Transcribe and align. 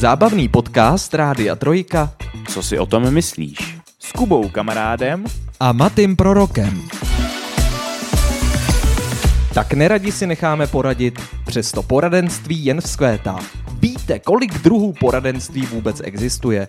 Zábavný 0.00 0.48
podcast 0.48 1.14
Rádia 1.14 1.56
Trojka 1.56 2.12
Co 2.48 2.62
si 2.62 2.78
o 2.78 2.86
tom 2.86 3.10
myslíš? 3.10 3.78
S 3.98 4.12
Kubou 4.12 4.48
kamarádem 4.48 5.24
a 5.60 5.72
Matým 5.72 6.16
Prorokem. 6.16 6.82
Tak 9.54 9.72
neradi 9.72 10.12
si 10.12 10.26
necháme 10.26 10.66
poradit, 10.66 11.20
přesto 11.46 11.82
poradenství 11.82 12.64
jen 12.64 12.80
vzkvétá. 12.80 13.38
Víte, 13.72 14.18
kolik 14.18 14.58
druhů 14.58 14.92
poradenství 14.92 15.62
vůbec 15.62 16.00
existuje? 16.04 16.68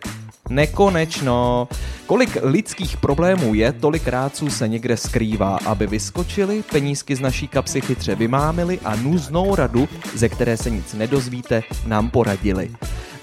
Nekonečno. 0.49 1.67
Kolik 2.05 2.37
lidských 2.41 2.97
problémů 2.97 3.53
je, 3.53 3.71
tolik 3.71 4.07
rádců 4.07 4.49
se 4.49 4.67
někde 4.67 4.97
skrývá, 4.97 5.59
aby 5.65 5.87
vyskočili, 5.87 6.63
penízky 6.71 7.15
z 7.15 7.19
naší 7.19 7.47
kapsy 7.47 7.81
chytře 7.81 8.15
vymámili 8.15 8.79
a 8.83 8.95
nůznou 8.95 9.55
radu, 9.55 9.89
ze 10.15 10.29
které 10.29 10.57
se 10.57 10.69
nic 10.69 10.93
nedozvíte, 10.93 11.63
nám 11.85 12.09
poradili. 12.09 12.71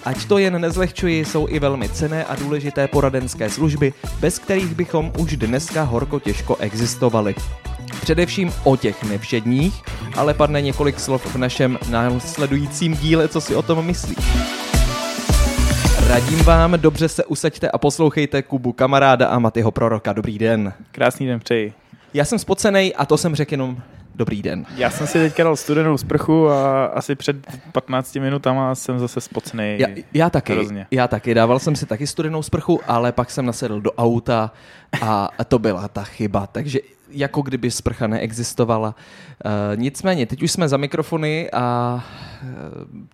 Ať 0.09 0.25
to 0.25 0.39
jen 0.39 0.61
nezlehčuji, 0.61 1.25
jsou 1.25 1.49
i 1.49 1.59
velmi 1.59 1.89
cené 1.89 2.25
a 2.25 2.37
důležité 2.37 2.89
poradenské 2.89 3.51
služby, 3.51 3.93
bez 4.21 4.39
kterých 4.39 4.75
bychom 4.75 5.13
už 5.19 5.37
dneska 5.37 5.83
horko 5.83 6.21
těžko 6.21 6.57
existovali. 6.57 7.35
Především 8.01 8.53
o 8.65 8.77
těch 8.77 9.05
nevšedních, 9.05 9.83
ale 10.17 10.35
padne 10.35 10.63
několik 10.63 11.01
slov 11.01 11.35
v 11.35 11.39
našem 11.39 11.79
následujícím 11.91 12.97
díle, 12.97 13.29
co 13.29 13.41
si 13.41 13.55
o 13.55 13.63
tom 13.63 13.87
myslíš. 13.87 14.19
Radím 16.09 16.39
vám, 16.39 16.73
dobře 16.77 17.09
se 17.09 17.25
usaďte 17.25 17.71
a 17.71 17.79
poslouchejte 17.79 18.43
Kubu 18.43 18.73
kamaráda 18.73 19.29
a 19.29 19.39
Matyho 19.39 19.71
proroka. 19.71 20.13
Dobrý 20.13 20.39
den. 20.39 20.73
Krásný 20.93 21.27
den 21.27 21.41
přeji. 21.41 21.73
Já 22.15 22.25
jsem 22.25 22.39
spocený 22.39 22.95
a 22.95 23.07
to 23.07 23.17
jsem 23.17 23.35
řekl 23.35 23.53
jenom 23.53 23.77
dobrý 24.19 24.43
den. 24.43 24.67
Já 24.77 24.91
jsem 24.91 25.07
si 25.07 25.19
teďka 25.19 25.45
dal 25.45 25.57
studenou 25.57 25.99
sprchu 25.99 26.49
a 26.49 26.87
asi 26.87 27.15
před 27.15 27.37
15 27.73 28.15
minutama 28.15 28.75
jsem 28.75 28.99
zase 28.99 29.21
spocený. 29.21 29.77
Já, 29.79 29.89
já 30.15 30.31
taky, 30.31 30.53
Hrozně. 30.53 30.87
já 30.91 31.09
taky. 31.09 31.35
Dával 31.35 31.59
jsem 31.59 31.77
si 31.77 31.87
taky 31.87 32.07
studenou 32.07 32.43
sprchu, 32.43 32.81
ale 32.87 33.13
pak 33.13 33.31
jsem 33.31 33.47
nasedl 33.47 33.81
do 33.81 33.93
auta 33.93 34.53
a 35.03 35.31
to 35.49 35.59
byla 35.59 35.89
ta 35.89 36.05
chyba. 36.05 36.47
Takže 36.47 36.79
jako 37.11 37.43
kdyby 37.43 37.71
sprcha 37.71 38.07
neexistovala. 38.07 38.95
Uh, 39.45 39.81
nicméně, 39.81 40.27
teď 40.27 40.43
už 40.43 40.53
jsme 40.53 40.69
za 40.69 40.77
mikrofony 40.77 41.51
a 41.51 41.95
uh, 42.43 42.49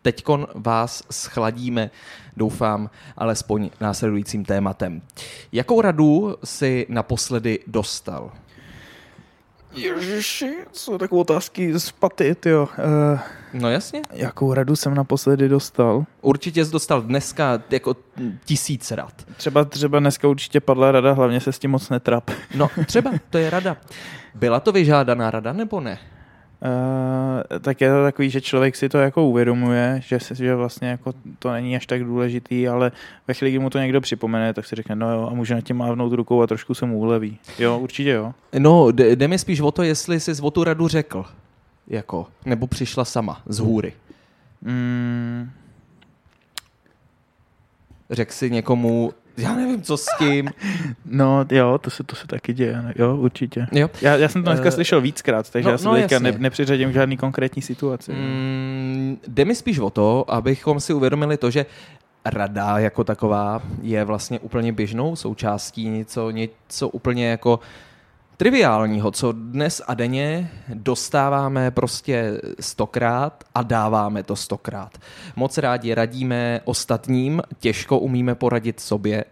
teďkon 0.02 0.47
vás 0.55 1.02
schladíme, 1.10 1.91
doufám, 2.36 2.91
alespoň 3.16 3.70
následujícím 3.80 4.44
tématem. 4.44 5.02
Jakou 5.52 5.80
radu 5.80 6.36
si 6.44 6.86
naposledy 6.88 7.58
dostal? 7.66 8.32
Ježiši, 9.75 10.55
jsou 10.72 10.98
takové 10.98 11.20
otázky 11.20 11.78
z 11.78 11.92
paty, 11.92 12.36
jo. 12.47 12.69
Uh, 13.12 13.19
No 13.53 13.70
jasně. 13.70 14.03
jakou 14.12 14.55
radu 14.55 14.77
jsem 14.77 14.94
naposledy 14.94 15.48
dostal? 15.48 16.05
Určitě 16.20 16.64
jsi 16.64 16.72
dostal 16.72 17.03
dneska 17.03 17.62
jako 17.70 17.97
tisíc 18.44 18.91
rad. 18.91 19.12
Třeba, 19.36 19.64
třeba 19.64 19.98
dneska 19.98 20.28
určitě 20.28 20.61
padla 20.61 20.92
rada, 20.92 21.12
hlavně 21.12 21.41
se 21.41 21.53
s 21.53 21.58
tím 21.58 21.70
moc 21.70 21.89
netrap. 21.91 22.31
No 22.55 22.69
třeba, 22.86 23.11
to 23.31 23.39
je 23.39 23.50
rada. 23.50 23.77
Byla 24.34 24.61
to 24.61 24.72
vyžádaná 24.72 25.31
rada 25.31 25.53
nebo 25.53 25.81
ne? 25.81 25.98
Uh, 26.64 27.58
tak 27.60 27.80
je 27.80 27.90
to 27.90 28.02
takový, 28.02 28.30
že 28.30 28.40
člověk 28.40 28.76
si 28.76 28.88
to 28.88 28.98
jako 28.98 29.24
uvědomuje, 29.24 30.00
že, 30.04 30.20
se, 30.20 30.34
že 30.34 30.54
vlastně 30.54 30.88
jako 30.88 31.12
to 31.38 31.52
není 31.52 31.76
až 31.76 31.86
tak 31.86 32.04
důležitý, 32.04 32.68
ale 32.68 32.92
ve 33.28 33.34
chvíli, 33.34 33.50
kdy 33.50 33.58
mu 33.58 33.70
to 33.70 33.78
někdo 33.78 34.00
připomene, 34.00 34.54
tak 34.54 34.66
si 34.66 34.76
řekne, 34.76 34.94
no 34.94 35.12
jo, 35.12 35.28
a 35.30 35.34
může 35.34 35.54
na 35.54 35.60
tím 35.60 35.76
mávnout 35.76 36.12
rukou 36.12 36.42
a 36.42 36.46
trošku 36.46 36.74
se 36.74 36.86
mu 36.86 36.98
uleví. 36.98 37.38
Jo, 37.58 37.78
určitě 37.78 38.10
jo. 38.10 38.32
No, 38.58 38.90
jde 38.90 39.16
jde 39.16 39.28
mi 39.28 39.38
spíš 39.38 39.60
o 39.60 39.70
to, 39.70 39.82
jestli 39.82 40.20
jsi 40.20 40.42
o 40.42 40.50
tu 40.50 40.64
radu 40.64 40.88
řekl. 40.88 41.24
Jako, 41.88 42.26
nebo 42.44 42.66
přišla 42.66 43.04
sama 43.04 43.42
z 43.46 43.58
hůry. 43.58 43.92
Mm, 44.62 45.50
Řekl 48.10 48.32
si 48.32 48.50
někomu, 48.50 49.12
já 49.36 49.54
nevím, 49.54 49.82
co 49.82 49.96
s 49.96 50.06
tím. 50.18 50.50
no 51.04 51.44
jo, 51.50 51.78
to 51.78 51.90
se, 51.90 52.04
to 52.04 52.16
se 52.16 52.27
taky 52.27 52.52
děje, 52.52 52.92
jo, 52.96 53.16
určitě. 53.16 53.66
Jo. 53.72 53.91
Já, 54.03 54.16
já 54.16 54.28
jsem 54.28 54.44
to 54.44 54.50
dneska 54.50 54.69
uh, 54.69 54.75
slyšel 54.75 55.00
víckrát, 55.00 55.50
takže 55.50 55.66
no, 55.66 55.72
já 55.72 55.78
se 55.78 55.84
no, 55.84 55.94
teďka 55.94 56.19
ne, 56.19 56.32
nepřiřadím 56.38 56.91
k 56.91 56.92
žádný 56.92 57.16
konkrétní 57.16 57.62
situaci. 57.62 58.12
Mm. 58.12 59.19
Jde 59.28 59.44
mi 59.44 59.54
spíš 59.54 59.78
o 59.78 59.91
to, 59.91 60.25
abychom 60.28 60.81
si 60.81 60.92
uvědomili 60.92 61.36
to, 61.36 61.50
že 61.50 61.66
rada 62.25 62.78
jako 62.78 63.04
taková 63.04 63.62
je 63.82 64.04
vlastně 64.04 64.41
úplně 64.41 64.72
běžnou 64.72 65.16
součástí 65.16 65.88
něco, 65.88 66.30
něco 66.30 66.88
úplně 66.88 67.28
jako 67.28 67.60
triviálního, 68.37 69.11
co 69.11 69.33
dnes 69.33 69.83
a 69.87 69.95
denně 69.95 70.50
dostáváme 70.75 71.71
prostě 71.71 72.41
stokrát 72.61 73.45
a 73.55 73.62
dáváme 73.62 74.22
to 74.22 74.37
stokrát. 74.37 74.99
Moc 75.37 75.59
rádi 75.59 75.95
radíme 75.95 76.61
ostatním, 76.65 77.43
těžko 77.59 77.99
umíme 77.99 78.34
poradit 78.34 78.81
sobě. 78.81 79.25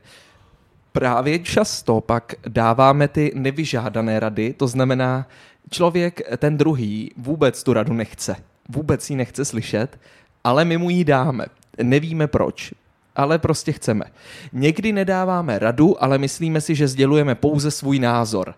Právě 0.92 1.38
často 1.38 2.00
pak 2.00 2.34
dáváme 2.48 3.08
ty 3.08 3.32
nevyžádané 3.34 4.20
rady, 4.20 4.52
to 4.52 4.66
znamená, 4.66 5.26
člověk, 5.70 6.20
ten 6.38 6.56
druhý, 6.56 7.10
vůbec 7.16 7.62
tu 7.62 7.72
radu 7.72 7.92
nechce. 7.92 8.36
Vůbec 8.68 9.10
ji 9.10 9.16
nechce 9.16 9.44
slyšet, 9.44 10.00
ale 10.44 10.64
my 10.64 10.78
mu 10.78 10.90
ji 10.90 11.04
dáme. 11.04 11.46
Nevíme 11.82 12.26
proč, 12.26 12.74
ale 13.16 13.38
prostě 13.38 13.72
chceme. 13.72 14.04
Někdy 14.52 14.92
nedáváme 14.92 15.58
radu, 15.58 16.02
ale 16.04 16.18
myslíme 16.18 16.60
si, 16.60 16.74
že 16.74 16.88
sdělujeme 16.88 17.34
pouze 17.34 17.70
svůj 17.70 17.98
názor. 17.98 18.54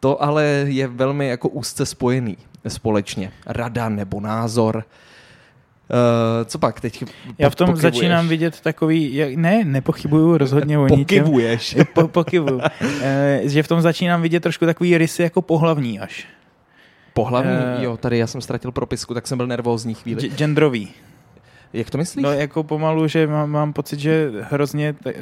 To 0.00 0.22
ale 0.22 0.44
je 0.66 0.86
velmi 0.88 1.28
jako 1.28 1.48
úzce 1.48 1.86
spojený 1.86 2.36
společně. 2.68 3.32
Rada 3.46 3.88
nebo 3.88 4.20
názor. 4.20 4.76
Uh, 4.76 6.44
co 6.44 6.58
pak 6.58 6.80
teď? 6.80 7.04
Já 7.38 7.50
v 7.50 7.54
tom 7.54 7.66
pokivuješ? 7.66 7.94
začínám 7.94 8.28
vidět 8.28 8.60
takový, 8.60 9.14
jak, 9.14 9.34
ne, 9.34 9.64
nepochybuju 9.64 10.38
rozhodně 10.38 10.78
o 10.78 10.88
ničem. 10.88 10.98
Pokivuješ. 11.24 11.76
Po, 11.94 12.08
pokyvuju. 12.08 12.60
Eh, 13.02 13.40
že 13.44 13.62
v 13.62 13.68
tom 13.68 13.80
začínám 13.80 14.22
vidět 14.22 14.40
trošku 14.40 14.66
takový 14.66 14.98
rysy 14.98 15.22
jako 15.22 15.42
pohlavní 15.42 16.00
až. 16.00 16.26
Pohlavní, 17.14 17.50
Eh. 17.52 17.84
jo, 17.84 17.96
tady 17.96 18.18
já 18.18 18.26
jsem 18.26 18.40
ztratil 18.40 18.72
propisku, 18.72 19.14
tak 19.14 19.26
jsem 19.26 19.38
byl 19.38 19.46
nervózní 19.46 19.94
chvíli. 19.94 20.28
Genderový. 20.28 20.88
Jak 21.72 21.90
to 21.90 21.98
myslíš? 21.98 22.22
No 22.22 22.32
jako 22.32 22.62
pomalu, 22.62 23.08
že 23.08 23.26
mám, 23.26 23.50
mám 23.50 23.72
pocit, 23.72 23.98
že 24.00 24.30
hrozně 24.50 24.92
t- 24.92 25.14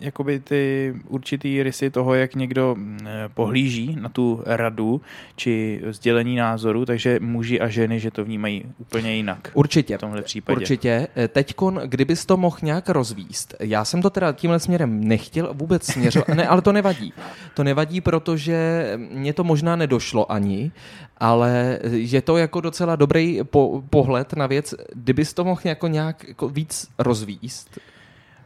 jakoby 0.00 0.40
ty 0.40 0.94
určitý 1.08 1.62
rysy 1.62 1.90
toho, 1.90 2.14
jak 2.14 2.34
někdo 2.34 2.74
mm, 2.74 2.98
eh, 3.06 3.28
pohlíží 3.34 3.96
na 4.00 4.08
tu 4.08 4.42
radu 4.46 5.00
či 5.36 5.80
sdělení 5.90 6.36
názoru, 6.36 6.86
takže 6.86 7.18
muži 7.20 7.60
a 7.60 7.68
ženy, 7.68 8.00
že 8.00 8.10
to 8.10 8.24
vnímají 8.24 8.64
úplně 8.78 9.14
jinak. 9.14 9.50
Určitě. 9.54 9.96
V 9.96 10.00
tomhle 10.00 10.22
případě. 10.22 10.56
Určitě. 10.56 11.08
Eh, 11.16 11.28
Teďkon, 11.28 11.80
kdybys 11.84 12.26
to 12.26 12.36
mohl 12.36 12.56
nějak 12.62 12.88
rozvíst, 12.88 13.54
já 13.60 13.84
jsem 13.84 14.02
to 14.02 14.10
teda 14.10 14.32
tímhle 14.32 14.60
směrem 14.60 15.04
nechtěl 15.04 15.54
vůbec 15.54 15.86
směřovat, 15.86 16.28
ne, 16.28 16.48
ale 16.48 16.62
to 16.62 16.72
nevadí. 16.72 17.12
To 17.54 17.64
nevadí, 17.64 18.00
protože 18.00 18.90
mně 18.96 19.32
to 19.32 19.44
možná 19.44 19.76
nedošlo 19.76 20.32
ani, 20.32 20.72
ale 21.18 21.78
je 21.90 22.22
to 22.22 22.36
jako 22.36 22.60
docela 22.60 22.96
dobrý 22.96 23.40
po, 23.42 23.82
pohled 23.90 24.32
na 24.32 24.46
věc, 24.46 24.74
kdybys 24.94 25.34
to 25.34 25.44
mohl 25.44 25.60
jako 25.64 25.86
nějak 25.88 26.28
jako 26.28 26.48
víc 26.48 26.88
rozvíst. 26.98 27.80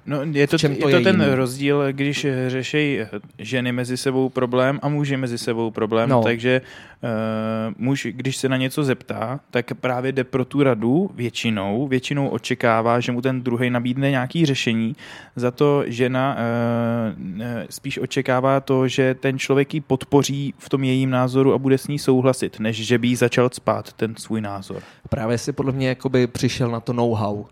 No, 0.06 0.22
je 0.32 0.46
to, 0.46 0.58
V 0.58 0.60
čem 0.60 0.72
je 0.72 0.78
to 0.78 0.82
to 0.82 0.88
je 0.88 1.00
ten 1.00 1.22
jiný? 1.22 1.34
rozdíl, 1.34 1.84
když 1.92 2.26
řeší 2.46 2.98
ženy 3.38 3.72
mezi 3.72 3.96
sebou 3.96 4.28
problém 4.28 4.80
a 4.82 4.88
muži 4.88 5.16
mezi 5.16 5.38
sebou 5.38 5.70
problém, 5.70 6.08
no. 6.08 6.22
takže 6.22 6.60
uh, 7.02 7.74
muž, 7.78 8.06
když 8.10 8.36
se 8.36 8.48
na 8.48 8.56
něco 8.56 8.84
zeptá, 8.84 9.40
tak 9.50 9.66
právě 9.80 10.12
jde 10.12 10.24
pro 10.24 10.44
tu 10.44 10.62
radu 10.62 11.10
většinou, 11.14 11.88
většinou 11.88 12.28
očekává, 12.28 13.00
že 13.00 13.12
mu 13.12 13.20
ten 13.22 13.42
druhý 13.42 13.70
nabídne 13.70 14.10
nějaký 14.10 14.46
řešení, 14.46 14.96
za 15.36 15.50
to 15.50 15.84
žena 15.86 16.36
uh, 16.36 17.42
spíš 17.70 17.98
očekává 17.98 18.60
to, 18.60 18.88
že 18.88 19.14
ten 19.14 19.38
člověk 19.38 19.74
ji 19.74 19.80
podpoří 19.80 20.54
v 20.58 20.68
tom 20.68 20.84
jejím 20.84 21.10
názoru 21.10 21.54
a 21.54 21.58
bude 21.58 21.78
s 21.78 21.88
ní 21.88 21.98
souhlasit, 21.98 22.60
než 22.60 22.86
že 22.86 22.98
by 22.98 23.08
jí 23.08 23.16
začal 23.16 23.50
spát 23.52 23.92
ten 23.92 24.16
svůj 24.16 24.40
názor. 24.40 24.82
Právě 25.08 25.38
si 25.38 25.52
podle 25.52 25.72
mě 25.72 25.88
jakoby 25.88 26.26
přišel 26.26 26.70
na 26.70 26.80
to 26.80 26.92
know-how. 26.92 27.44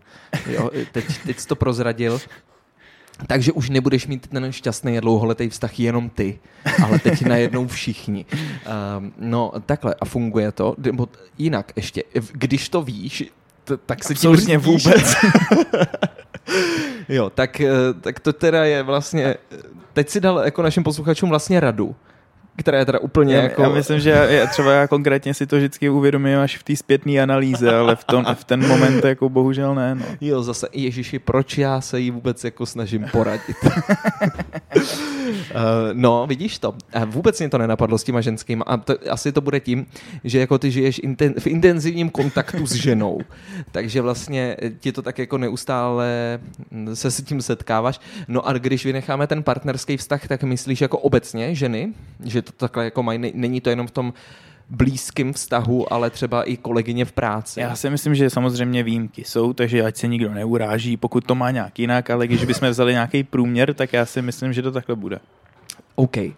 Jo, 0.49 0.69
teď, 0.91 1.05
teď 1.25 1.39
jsi 1.39 1.47
to 1.47 1.55
prozradil. 1.55 2.19
Takže 3.27 3.51
už 3.51 3.69
nebudeš 3.69 4.07
mít 4.07 4.27
ten 4.27 4.51
šťastný 4.51 4.97
a 4.97 5.01
dlouholetý 5.01 5.49
vztah 5.49 5.79
jenom 5.79 6.09
ty, 6.09 6.39
ale 6.83 6.99
teď 6.99 7.21
najednou 7.21 7.67
všichni. 7.67 8.25
Um, 8.97 9.13
no 9.19 9.51
takhle, 9.65 9.95
a 10.01 10.05
funguje 10.05 10.51
to? 10.51 10.75
Nebo 10.77 11.09
jinak 11.37 11.71
ještě, 11.75 12.03
když 12.31 12.69
to 12.69 12.81
víš, 12.81 13.23
t- 13.63 13.77
tak 13.85 14.03
se 14.03 14.15
tím 14.15 14.31
Absolutně 14.31 14.59
řídíš. 14.59 14.85
vůbec. 14.85 15.15
Jo, 17.09 17.29
tak, 17.29 17.61
eh, 17.61 17.69
tak 18.01 18.19
to 18.19 18.33
teda 18.33 18.65
je 18.65 18.83
vlastně, 18.83 19.35
teď 19.93 20.09
si 20.09 20.19
dal 20.21 20.39
jako 20.39 20.61
našim 20.61 20.83
posluchačům 20.83 21.29
vlastně 21.29 21.59
radu. 21.59 21.95
Které 22.57 22.77
je 22.77 22.85
teda 22.85 22.99
úplně 22.99 23.35
já, 23.35 23.41
jako... 23.41 23.61
Já 23.61 23.69
myslím, 23.69 23.99
že 23.99 24.09
já, 24.09 24.47
třeba 24.47 24.73
já 24.73 24.87
konkrétně 24.87 25.33
si 25.33 25.47
to 25.47 25.57
vždycky 25.57 25.89
uvědomím 25.89 26.39
až 26.39 26.57
v 26.57 26.63
té 26.63 26.75
zpětné 26.75 27.19
analýze, 27.19 27.75
ale 27.75 27.95
v, 27.95 28.03
tom, 28.03 28.25
v 28.33 28.43
ten 28.43 28.67
moment 28.67 29.05
jako 29.05 29.29
bohužel 29.29 29.75
ne. 29.75 29.95
No. 29.95 30.05
Jo, 30.21 30.43
zase 30.43 30.67
Ježíši, 30.73 31.19
proč 31.19 31.57
já 31.57 31.81
se 31.81 31.99
jí 31.99 32.11
vůbec 32.11 32.43
jako 32.43 32.65
snažím 32.65 33.05
poradit? 33.11 33.41
no, 35.93 36.27
vidíš 36.27 36.59
to. 36.59 36.73
Vůbec 37.05 37.39
mě 37.39 37.49
to 37.49 37.57
nenapadlo 37.57 37.97
s 37.97 38.03
těma 38.03 38.21
ženským 38.21 38.63
a 38.65 38.77
to, 38.77 38.95
asi 39.09 39.31
to 39.31 39.41
bude 39.41 39.59
tím, 39.59 39.85
že 40.23 40.39
jako 40.39 40.57
ty 40.57 40.71
žiješ 40.71 40.99
inten, 41.03 41.33
v 41.39 41.47
intenzivním 41.47 42.09
kontaktu 42.09 42.67
s 42.67 42.73
ženou, 42.73 43.19
takže 43.71 44.01
vlastně 44.01 44.57
ti 44.79 44.91
to 44.91 45.01
tak 45.01 45.19
jako 45.19 45.37
neustále 45.37 46.39
se 46.93 47.11
s 47.11 47.21
tím 47.21 47.41
setkáváš. 47.41 47.99
No 48.27 48.47
a 48.47 48.53
když 48.53 48.85
vynecháme 48.85 49.27
ten 49.27 49.43
partnerský 49.43 49.97
vztah, 49.97 50.27
tak 50.27 50.43
myslíš 50.43 50.81
jako 50.81 50.97
obecně 50.97 51.55
ženy, 51.55 51.93
že 52.23 52.40
to 52.41 52.51
takhle 52.51 52.85
jako 52.85 53.03
mají, 53.03 53.31
není 53.33 53.61
to 53.61 53.69
jenom 53.69 53.87
v 53.87 53.91
tom 53.91 54.13
blízkém 54.69 55.33
vztahu, 55.33 55.93
ale 55.93 56.09
třeba 56.09 56.43
i 56.43 56.57
kolegyně 56.57 57.05
v 57.05 57.11
práci. 57.11 57.59
Já 57.59 57.75
si 57.75 57.89
myslím, 57.89 58.15
že 58.15 58.29
samozřejmě 58.29 58.83
výjimky 58.83 59.23
jsou, 59.23 59.53
takže 59.53 59.83
ať 59.83 59.97
se 59.97 60.07
nikdo 60.07 60.33
neuráží, 60.33 60.97
pokud 60.97 61.25
to 61.25 61.35
má 61.35 61.51
nějak 61.51 61.79
jinak, 61.79 62.09
ale 62.09 62.27
když 62.27 62.45
bychom 62.45 62.69
vzali 62.69 62.93
nějaký 62.93 63.23
průměr, 63.23 63.73
tak 63.73 63.93
já 63.93 64.05
si 64.05 64.21
myslím, 64.21 64.53
že 64.53 64.61
to 64.61 64.71
takhle 64.71 64.95
bude. 64.95 65.19
OK. 65.95 66.17
Uh, 66.17 66.31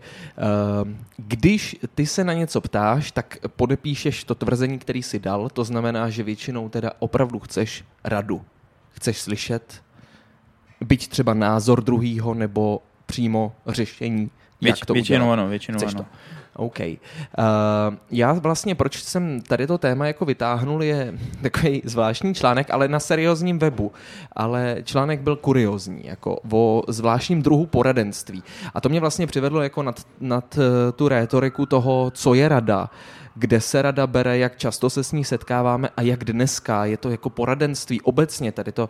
když 1.17 1.75
ty 1.95 2.05
se 2.05 2.23
na 2.23 2.33
něco 2.33 2.61
ptáš, 2.61 3.11
tak 3.11 3.37
podepíšeš 3.55 4.23
to 4.23 4.35
tvrzení, 4.35 4.79
který 4.79 5.03
si 5.03 5.19
dal, 5.19 5.49
to 5.49 5.63
znamená, 5.63 6.09
že 6.09 6.23
většinou 6.23 6.69
teda 6.69 6.91
opravdu 6.99 7.39
chceš 7.39 7.83
radu. 8.03 8.41
Chceš 8.91 9.17
slyšet, 9.21 9.83
byť 10.81 11.07
třeba 11.07 11.33
názor 11.33 11.83
druhýho 11.83 12.33
nebo 12.33 12.81
přímo 13.05 13.55
řešení, 13.67 14.29
Věč, 14.63 14.79
jak 14.79 14.85
to 14.85 14.93
většinou 14.93 15.25
udělat. 15.25 15.33
ano, 15.33 15.47
většinou 15.47 15.77
Chceš 15.77 15.93
ano. 15.93 16.03
to? 16.03 16.09
OK. 16.55 16.79
Uh, 16.79 16.95
já 18.11 18.33
vlastně, 18.33 18.75
proč 18.75 19.03
jsem 19.03 19.41
tady 19.41 19.67
to 19.67 19.77
téma 19.77 20.07
jako 20.07 20.25
vytáhnul, 20.25 20.83
je 20.83 21.13
takový 21.41 21.81
zvláštní 21.85 22.35
článek, 22.35 22.67
ale 22.71 22.87
na 22.87 22.99
seriózním 22.99 23.59
webu. 23.59 23.91
Ale 24.31 24.77
článek 24.83 25.21
byl 25.21 25.35
kuriozní, 25.35 26.01
jako 26.03 26.39
o 26.51 26.83
zvláštním 26.87 27.41
druhu 27.41 27.65
poradenství. 27.65 28.43
A 28.73 28.81
to 28.81 28.89
mě 28.89 28.99
vlastně 28.99 29.27
přivedlo 29.27 29.61
jako 29.61 29.83
nad, 29.83 30.01
nad 30.19 30.57
uh, 30.57 30.63
tu 30.95 31.09
rétoriku 31.09 31.65
toho, 31.65 32.11
co 32.13 32.33
je 32.33 32.49
rada, 32.49 32.89
kde 33.35 33.61
se 33.61 33.81
rada 33.81 34.07
bere, 34.07 34.37
jak 34.37 34.57
často 34.57 34.89
se 34.89 35.03
s 35.03 35.11
ní 35.11 35.25
setkáváme 35.25 35.89
a 35.97 36.01
jak 36.01 36.23
dneska 36.23 36.85
je 36.85 36.97
to 36.97 37.09
jako 37.09 37.29
poradenství 37.29 38.01
obecně, 38.01 38.51
tady 38.51 38.71
to 38.71 38.89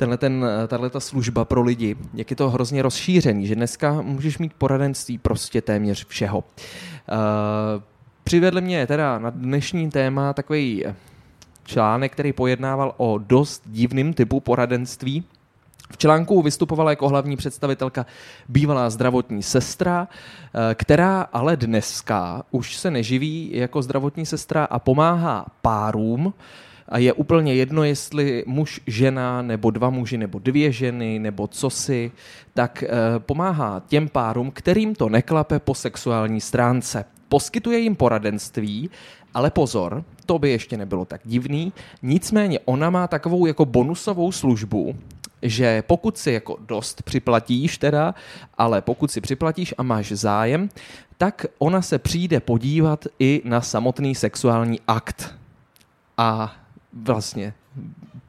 tenhle 0.00 0.16
ten, 0.16 0.46
tahle 0.68 0.90
ta 0.90 1.00
služba 1.00 1.44
pro 1.44 1.62
lidi, 1.62 1.96
jak 2.14 2.30
je 2.30 2.36
to 2.36 2.50
hrozně 2.50 2.82
rozšířený, 2.82 3.46
že 3.46 3.54
dneska 3.54 4.02
můžeš 4.02 4.38
mít 4.38 4.52
poradenství 4.58 5.18
prostě 5.18 5.62
téměř 5.62 6.06
všeho. 6.06 6.38
Uh, 6.38 6.44
přivedl 8.24 8.60
mě 8.60 8.86
teda 8.86 9.18
na 9.18 9.30
dnešní 9.30 9.90
téma 9.90 10.32
takový 10.32 10.84
článek, 11.64 12.12
který 12.12 12.32
pojednával 12.32 12.94
o 12.96 13.18
dost 13.18 13.62
divným 13.66 14.14
typu 14.14 14.40
poradenství. 14.40 15.24
V 15.92 15.96
článku 15.96 16.42
vystupovala 16.42 16.90
jako 16.90 17.08
hlavní 17.08 17.36
představitelka 17.36 18.06
bývalá 18.48 18.90
zdravotní 18.90 19.42
sestra, 19.42 20.08
která 20.74 21.22
ale 21.32 21.56
dneska 21.56 22.42
už 22.50 22.76
se 22.76 22.90
neživí 22.90 23.50
jako 23.52 23.82
zdravotní 23.82 24.26
sestra 24.26 24.64
a 24.64 24.78
pomáhá 24.78 25.46
párům, 25.62 26.34
a 26.90 26.98
je 26.98 27.12
úplně 27.12 27.54
jedno, 27.54 27.84
jestli 27.84 28.44
muž, 28.46 28.80
žena, 28.86 29.42
nebo 29.42 29.70
dva 29.70 29.90
muži, 29.90 30.18
nebo 30.18 30.38
dvě 30.38 30.72
ženy, 30.72 31.18
nebo 31.18 31.46
co 31.46 31.70
si, 31.70 32.12
tak 32.54 32.82
eh, 32.82 32.88
pomáhá 33.18 33.82
těm 33.88 34.08
párům, 34.08 34.50
kterým 34.50 34.94
to 34.94 35.08
neklape 35.08 35.58
po 35.58 35.74
sexuální 35.74 36.40
stránce. 36.40 37.04
Poskytuje 37.28 37.78
jim 37.78 37.96
poradenství, 37.96 38.90
ale 39.34 39.50
pozor, 39.50 40.04
to 40.26 40.38
by 40.38 40.50
ještě 40.50 40.76
nebylo 40.76 41.04
tak 41.04 41.20
divný, 41.24 41.72
nicméně 42.02 42.58
ona 42.64 42.90
má 42.90 43.06
takovou 43.06 43.46
jako 43.46 43.64
bonusovou 43.64 44.32
službu, 44.32 44.94
že 45.42 45.82
pokud 45.86 46.18
si 46.18 46.32
jako 46.32 46.56
dost 46.66 47.02
připlatíš 47.02 47.78
teda, 47.78 48.14
ale 48.58 48.82
pokud 48.82 49.10
si 49.10 49.20
připlatíš 49.20 49.74
a 49.78 49.82
máš 49.82 50.12
zájem, 50.12 50.68
tak 51.18 51.46
ona 51.58 51.82
se 51.82 51.98
přijde 51.98 52.40
podívat 52.40 53.04
i 53.18 53.42
na 53.44 53.60
samotný 53.60 54.14
sexuální 54.14 54.80
akt. 54.86 55.34
A 56.16 56.59
vlastně 56.92 57.54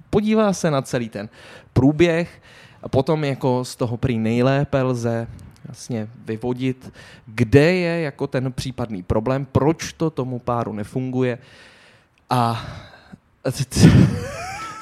podívá 0.10 0.54
se 0.54 0.72
na 0.72 0.82
celý 0.82 1.10
ten 1.10 1.30
průběh 1.74 2.42
a 2.84 2.90
potom 2.90 3.24
jako 3.24 3.66
z 3.66 3.76
toho 3.76 3.98
prý 3.98 4.18
nejlépe 4.18 4.82
lze 4.82 5.28
vlastně 5.66 6.08
vyvodit, 6.26 6.94
kde 7.26 7.74
je 7.74 8.02
jako 8.02 8.28
ten 8.28 8.54
případný 8.54 9.04
problém, 9.04 9.46
proč 9.52 9.94
to 9.94 10.10
tomu 10.10 10.40
páru 10.40 10.74
nefunguje 10.74 11.38
a 12.30 12.66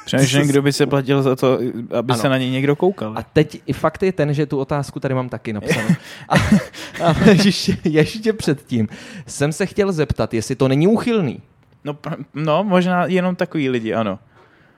Přemýšlím, 0.06 0.48
kdo 0.48 0.62
by 0.62 0.74
se 0.74 0.86
platil 0.86 1.24
za 1.24 1.36
to, 1.36 1.60
aby 1.98 2.14
ano. 2.14 2.22
se 2.22 2.30
na 2.30 2.38
něj 2.38 2.50
někdo 2.50 2.76
koukal. 2.76 3.14
A 3.16 3.24
teď 3.24 3.62
i 3.66 3.74
fakt 3.74 4.04
je 4.04 4.12
ten, 4.12 4.34
že 4.34 4.46
tu 4.46 4.60
otázku 4.60 5.00
tady 5.00 5.14
mám 5.14 5.30
taky 5.30 5.54
napsanou. 5.54 5.90
A, 6.30 6.36
a 7.06 7.20
ještě, 7.46 7.78
ještě 7.84 8.34
předtím 8.34 8.88
jsem 9.28 9.52
se 9.52 9.66
chtěl 9.66 9.92
zeptat, 9.92 10.34
jestli 10.34 10.56
to 10.56 10.68
není 10.68 10.88
úchylný. 10.88 11.42
No, 11.84 11.98
no, 12.34 12.64
možná 12.64 13.06
jenom 13.06 13.36
takový 13.36 13.70
lidi, 13.70 13.94
ano. 13.94 14.20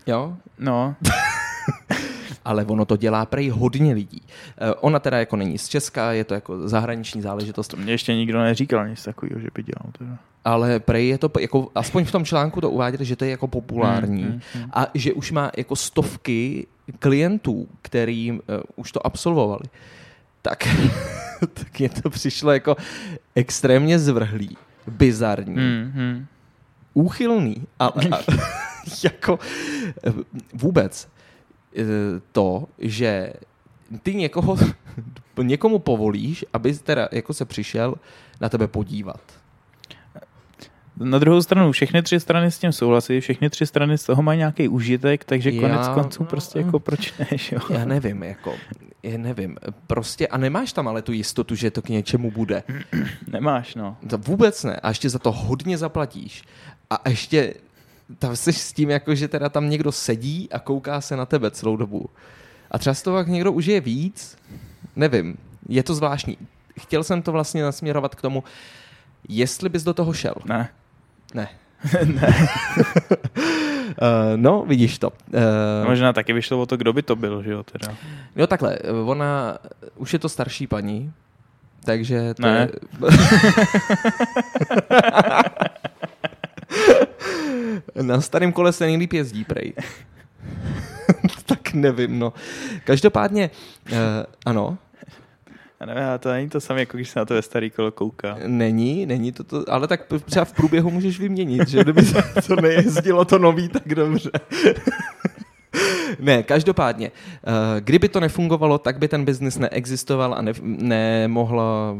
Jo? 0.08 0.38
No. 0.60 0.96
ale 2.46 2.66
ono 2.66 2.86
to 2.86 2.98
dělá 2.98 3.26
prej 3.26 3.50
hodně 3.50 3.94
lidí. 3.94 4.22
Ona 4.80 5.00
teda 5.00 5.20
jako 5.20 5.36
není 5.36 5.58
z 5.58 5.68
Česka, 5.68 6.12
je 6.12 6.24
to 6.24 6.34
jako 6.34 6.68
zahraniční 6.68 7.22
záležitost. 7.22 7.68
To 7.68 7.78
mě 7.78 7.94
ještě 7.94 8.16
nikdo 8.16 8.42
neříkal 8.44 8.88
nic 8.88 9.04
takového, 9.04 9.40
že 9.42 9.48
by 9.56 9.64
dělal. 9.64 9.92
Teda. 9.98 10.18
Ale 10.46 10.80
prej 10.80 11.08
je 11.08 11.18
to, 11.18 11.32
jako, 11.40 11.70
aspoň 11.76 12.06
v 12.06 12.12
tom 12.12 12.26
článku 12.26 12.62
to 12.62 12.70
uváděli, 12.70 13.06
že 13.06 13.16
to 13.16 13.26
je 13.26 13.32
jako 13.32 13.48
populární 13.48 14.24
hmm, 14.24 14.32
hmm, 14.32 14.42
hmm. 14.54 14.72
a 14.74 14.88
že 14.94 15.14
už 15.14 15.32
má 15.32 15.52
jako 15.58 15.76
stovky 15.76 16.68
klientů, 17.00 17.68
který 17.82 18.32
uh, 18.32 18.38
už 18.76 18.92
to 18.92 19.06
absolvovali. 19.06 19.64
Tak, 20.42 20.68
tak 21.54 21.80
je 21.80 21.90
to 21.90 22.10
přišlo 22.10 22.52
jako 22.52 22.76
extrémně 23.36 24.00
zvrhlý, 24.00 24.58
bizarní. 24.88 25.56
Hmm, 25.56 25.92
hmm 25.96 26.26
úchylný, 26.94 27.68
ale 27.80 27.94
a, 28.12 28.18
jako 29.04 29.40
vůbec 30.54 31.08
e, 31.78 31.84
to, 32.32 32.66
že 32.80 33.34
ty 34.04 34.16
někoho, 34.16 34.58
někomu 35.42 35.80
povolíš, 35.80 36.46
aby 36.54 36.74
teda 36.74 37.10
jako 37.12 37.34
se 37.34 37.46
přišel 37.46 37.96
na 38.42 38.50
tebe 38.50 38.68
podívat. 38.68 39.22
Na 40.98 41.20
druhou 41.20 41.42
stranu, 41.42 41.72
všechny 41.72 42.02
tři 42.02 42.20
strany 42.20 42.52
s 42.52 42.60
tím 42.60 42.72
souhlasí, 42.72 43.20
všechny 43.20 43.50
tři 43.50 43.66
strany 43.66 43.98
z 43.98 44.04
toho 44.04 44.22
mají 44.22 44.38
nějaký 44.38 44.68
užitek, 44.68 45.24
takže 45.24 45.52
já, 45.52 45.62
konec 45.62 45.88
konců 45.88 46.24
prostě 46.24 46.60
jako 46.60 46.80
proč 46.80 47.14
ne, 47.18 47.28
jo? 47.52 47.60
Já 47.70 47.86
nevím, 47.86 48.24
jako, 48.24 48.54
já 49.04 49.18
nevím, 49.18 49.58
prostě 49.88 50.28
a 50.28 50.38
nemáš 50.38 50.74
tam 50.74 50.88
ale 50.88 51.02
tu 51.02 51.12
jistotu, 51.12 51.56
že 51.56 51.72
to 51.72 51.82
k 51.82 51.90
něčemu 51.90 52.32
bude. 52.32 52.64
Nemáš, 53.32 53.76
no. 53.76 53.98
To 54.10 54.18
vůbec 54.18 54.64
ne 54.64 54.76
a 54.76 54.90
ještě 54.90 55.10
za 55.10 55.20
to 55.20 55.32
hodně 55.32 55.78
zaplatíš 55.78 56.44
a 56.92 57.10
ještě 57.10 57.54
tam 58.20 58.36
jsi 58.36 58.54
s 58.54 58.74
tím, 58.74 58.90
jako, 58.90 59.16
že 59.16 59.28
teda 59.28 59.50
tam 59.50 59.70
někdo 59.70 59.92
sedí 59.92 60.50
a 60.52 60.60
kouká 60.60 61.02
se 61.02 61.16
na 61.16 61.26
tebe 61.26 61.52
celou 61.52 61.76
dobu. 61.76 62.10
A 62.72 62.78
třeba 62.78 62.94
z 62.94 63.02
toho 63.02 63.18
jak 63.18 63.28
někdo 63.28 63.52
užije 63.52 63.82
víc, 63.82 64.38
nevím, 64.96 65.38
je 65.70 65.84
to 65.84 65.96
zvláštní. 65.96 66.38
Chtěl 66.80 67.04
jsem 67.04 67.22
to 67.22 67.32
vlastně 67.32 67.64
nasměrovat 67.64 68.16
k 68.16 68.22
tomu, 68.22 68.44
jestli 69.30 69.70
bys 69.70 69.84
do 69.84 69.94
toho 69.94 70.14
šel. 70.14 70.36
Ne. 70.46 70.70
Ne. 71.34 71.50
ne. 72.06 72.48
uh, 72.78 72.84
no, 74.36 74.66
vidíš 74.68 75.00
to. 75.00 75.10
Uh, 75.10 75.88
Možná 75.88 76.14
taky 76.14 76.34
vyšlo 76.34 76.62
o 76.62 76.66
to, 76.66 76.78
kdo 76.78 76.94
by 76.94 77.02
to 77.02 77.16
byl, 77.16 77.44
že 77.44 77.52
jo? 77.52 77.64
Teda. 77.64 77.96
Jo, 78.36 78.48
takhle, 78.48 78.78
ona, 79.06 79.58
už 79.96 80.14
je 80.14 80.20
to 80.20 80.30
starší 80.30 80.68
paní, 80.68 81.14
takže 81.86 82.34
to 82.34 82.42
ne. 82.42 82.60
je... 82.60 82.70
Na 88.02 88.22
starém 88.22 88.52
kole 88.52 88.74
se 88.74 88.86
nejlíp 88.86 89.14
jezdí, 89.14 89.44
prej. 89.44 89.74
tak 91.46 91.74
nevím, 91.74 92.20
no. 92.20 92.34
Každopádně, 92.86 93.50
uh, 93.92 93.98
ano. 94.46 94.78
Já 95.80 95.86
nevím, 95.86 96.04
to 96.20 96.32
není 96.32 96.50
to 96.50 96.62
samé, 96.62 96.80
jako 96.80 96.98
když 96.98 97.10
se 97.10 97.20
na 97.20 97.26
to 97.26 97.34
ve 97.34 97.42
starý 97.42 97.70
kolo 97.70 97.92
kouká. 97.92 98.38
Není, 98.48 99.06
není 99.06 99.32
to 99.32 99.44
to, 99.44 99.64
ale 99.68 99.88
tak 99.88 100.02
třeba 100.26 100.46
v 100.46 100.54
průběhu 100.54 100.92
můžeš 100.92 101.20
vyměnit, 101.20 101.68
že 101.68 101.84
kdyby 101.84 102.02
to 102.48 102.56
nejezdilo 102.62 103.26
to 103.26 103.40
nový, 103.40 103.70
tak 103.70 103.88
dobře. 103.88 104.32
ne, 106.20 106.44
každopádně, 106.44 107.12
eh, 107.12 107.82
kdyby 107.82 108.10
to 108.10 108.20
nefungovalo, 108.20 108.78
tak 108.78 109.00
by 109.00 109.08
ten 109.08 109.26
biznis 109.26 109.58
neexistoval 109.58 110.34
a 110.34 110.42
ne, 110.42 110.54
nemohla 110.62 111.96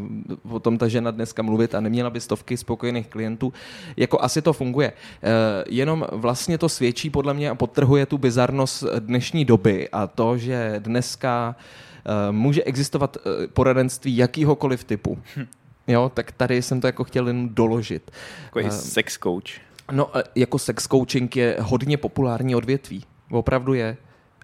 o 0.50 0.60
tom 0.60 0.78
ta 0.78 0.88
žena 0.88 1.12
dneska 1.12 1.42
mluvit 1.42 1.76
a 1.76 1.80
neměla 1.80 2.10
by 2.10 2.20
stovky 2.20 2.58
spokojených 2.58 3.08
klientů. 3.08 3.54
Jako 3.98 4.22
asi 4.22 4.42
to 4.42 4.54
funguje. 4.54 4.94
Eh, 5.24 5.64
jenom 5.70 6.06
vlastně 6.12 6.58
to 6.58 6.70
svědčí 6.70 7.10
podle 7.10 7.34
mě 7.34 7.50
a 7.50 7.56
podtrhuje 7.56 8.06
tu 8.06 8.18
bizarnost 8.18 8.84
dnešní 9.00 9.46
doby 9.46 9.90
a 9.90 10.08
to, 10.08 10.38
že 10.38 10.76
dneska 10.80 11.56
eh, 12.06 12.32
může 12.32 12.64
existovat 12.64 13.18
poradenství 13.54 14.18
jakýhokoliv 14.18 14.84
typu. 14.84 15.18
Jo, 15.88 16.12
tak 16.14 16.32
tady 16.32 16.62
jsem 16.62 16.82
to 16.82 16.88
jako 16.88 17.04
chtěl 17.04 17.28
jen 17.28 17.56
doložit. 17.56 18.12
Jako 18.56 18.72
sex 18.72 19.18
coach. 19.24 19.52
No, 19.92 20.12
jako 20.36 20.60
sex 20.60 20.88
coaching 20.88 21.36
je 21.36 21.58
hodně 21.60 21.98
populární 21.98 22.56
odvětví. 22.56 23.04
Opravdu 23.32 23.74
je. 23.74 23.98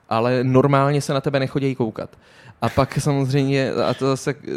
Ale 0.09 0.43
normálně 0.43 1.01
se 1.01 1.13
na 1.13 1.21
tebe 1.21 1.39
nechodí 1.39 1.75
koukat. 1.75 2.17
A 2.61 2.69
pak 2.69 2.99
samozřejmě, 2.99 3.71
a 3.71 3.93
to 3.93 4.07
zase 4.07 4.35
eh, 4.47 4.51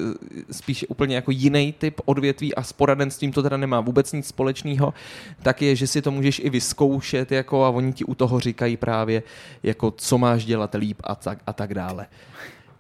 spíš 0.51 0.87
úplně 0.89 1.15
jako 1.15 1.31
jiný 1.31 1.75
typ 1.79 2.01
odvětví 2.05 2.55
a 2.55 2.63
s 2.63 2.73
poradenstvím 2.73 3.33
to 3.33 3.43
teda 3.43 3.57
nemá 3.57 3.81
vůbec 3.81 4.13
nic 4.13 4.27
společného, 4.27 4.95
tak 5.43 5.63
je, 5.63 5.77
že 5.77 5.87
si 5.87 6.03
to 6.03 6.11
můžeš 6.11 6.39
i 6.45 6.51
vyzkoušet 6.51 7.33
jako 7.33 7.65
a 7.65 7.71
oni 7.71 7.93
ti 7.93 8.05
u 8.05 8.15
toho 8.15 8.41
říkají 8.41 8.77
právě, 8.77 9.23
jako 9.63 9.91
co 9.91 10.19
máš 10.19 10.45
dělat 10.45 10.75
líp 10.75 11.01
a 11.05 11.15
tak, 11.15 11.39
a 11.47 11.53
tak 11.53 11.75
dále. 11.75 12.07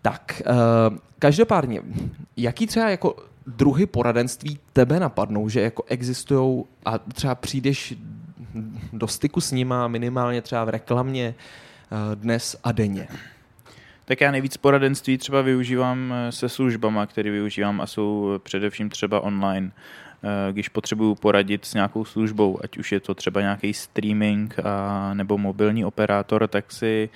Tak, 0.02 0.42
uh, 0.46 0.96
každopádně, 1.18 1.82
jaký 2.36 2.66
třeba 2.66 2.88
jako 2.90 3.16
druhy 3.46 3.86
poradenství 3.86 4.58
tebe 4.72 5.00
napadnou, 5.00 5.48
že 5.48 5.60
jako 5.60 5.84
existují 5.88 6.64
a 6.84 6.98
třeba 6.98 7.34
přijdeš 7.34 7.94
do 8.92 9.08
styku 9.08 9.40
s 9.40 9.52
nima 9.52 9.88
minimálně 9.88 10.42
třeba 10.42 10.64
v 10.64 10.68
reklamě 10.68 11.34
uh, 11.90 12.14
dnes 12.14 12.56
a 12.64 12.72
denně? 12.72 13.08
Tak 14.10 14.20
já 14.20 14.30
nejvíc 14.30 14.56
poradenství 14.56 15.18
třeba 15.18 15.42
využívám 15.42 16.12
eh, 16.12 16.32
se 16.32 16.48
službama, 16.48 17.06
které 17.06 17.30
využívám 17.30 17.80
a 17.80 17.86
jsou 17.86 18.38
především 18.42 18.90
třeba 18.90 19.20
online. 19.20 19.70
Eh, 20.22 20.52
když 20.52 20.68
potřebuju 20.68 21.14
poradit 21.14 21.64
s 21.64 21.74
nějakou 21.74 22.04
službou, 22.04 22.58
ať 22.64 22.78
už 22.78 22.92
je 22.92 23.00
to 23.00 23.14
třeba 23.14 23.40
nějaký 23.40 23.74
streaming 23.74 24.56
a, 24.64 25.14
nebo 25.14 25.38
mobilní 25.38 25.84
operátor, 25.84 26.48
tak 26.48 26.72
si 26.72 27.08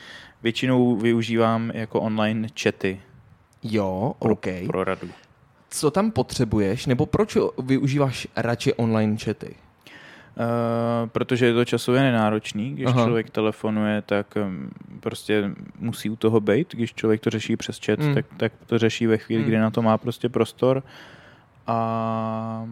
většinou 0.43 0.97
využívám 0.97 1.71
jako 1.75 2.01
online 2.01 2.49
chaty. 2.63 3.01
Jo, 3.63 4.15
pro, 4.19 4.33
OK. 4.33 4.47
Pro 4.67 4.85
radu. 4.85 5.09
Co 5.71 5.91
tam 5.91 6.11
potřebuješ, 6.11 6.87
nebo 6.87 7.07
proč 7.07 7.37
využíváš 7.63 8.29
radši 8.37 8.75
online 8.75 9.17
chaty? 9.25 9.55
Uh, 10.37 11.09
protože 11.09 11.47
je 11.47 11.55
to 11.55 11.65
časově 11.65 12.03
nenáročný, 12.03 12.75
když 12.75 12.87
Aha. 12.87 13.05
člověk 13.05 13.31
telefonuje, 13.31 14.03
tak 14.03 14.27
um, 14.37 14.71
prostě 15.01 15.51
musí 15.79 16.11
u 16.11 16.17
toho 16.17 16.41
být, 16.41 16.75
když 16.75 16.95
člověk 16.95 17.21
to 17.21 17.31
řeší 17.31 17.57
přes 17.57 17.81
chat, 17.87 17.99
mm. 17.99 18.15
tak, 18.15 18.27
tak 18.37 18.53
to 18.67 18.79
řeší 18.79 19.07
ve 19.07 19.19
chvíli, 19.19 19.43
mm. 19.43 19.49
kdy 19.49 19.59
na 19.59 19.71
to 19.71 19.83
má 19.83 19.99
prostě 19.99 20.29
prostor 20.29 20.83
a, 21.67 22.67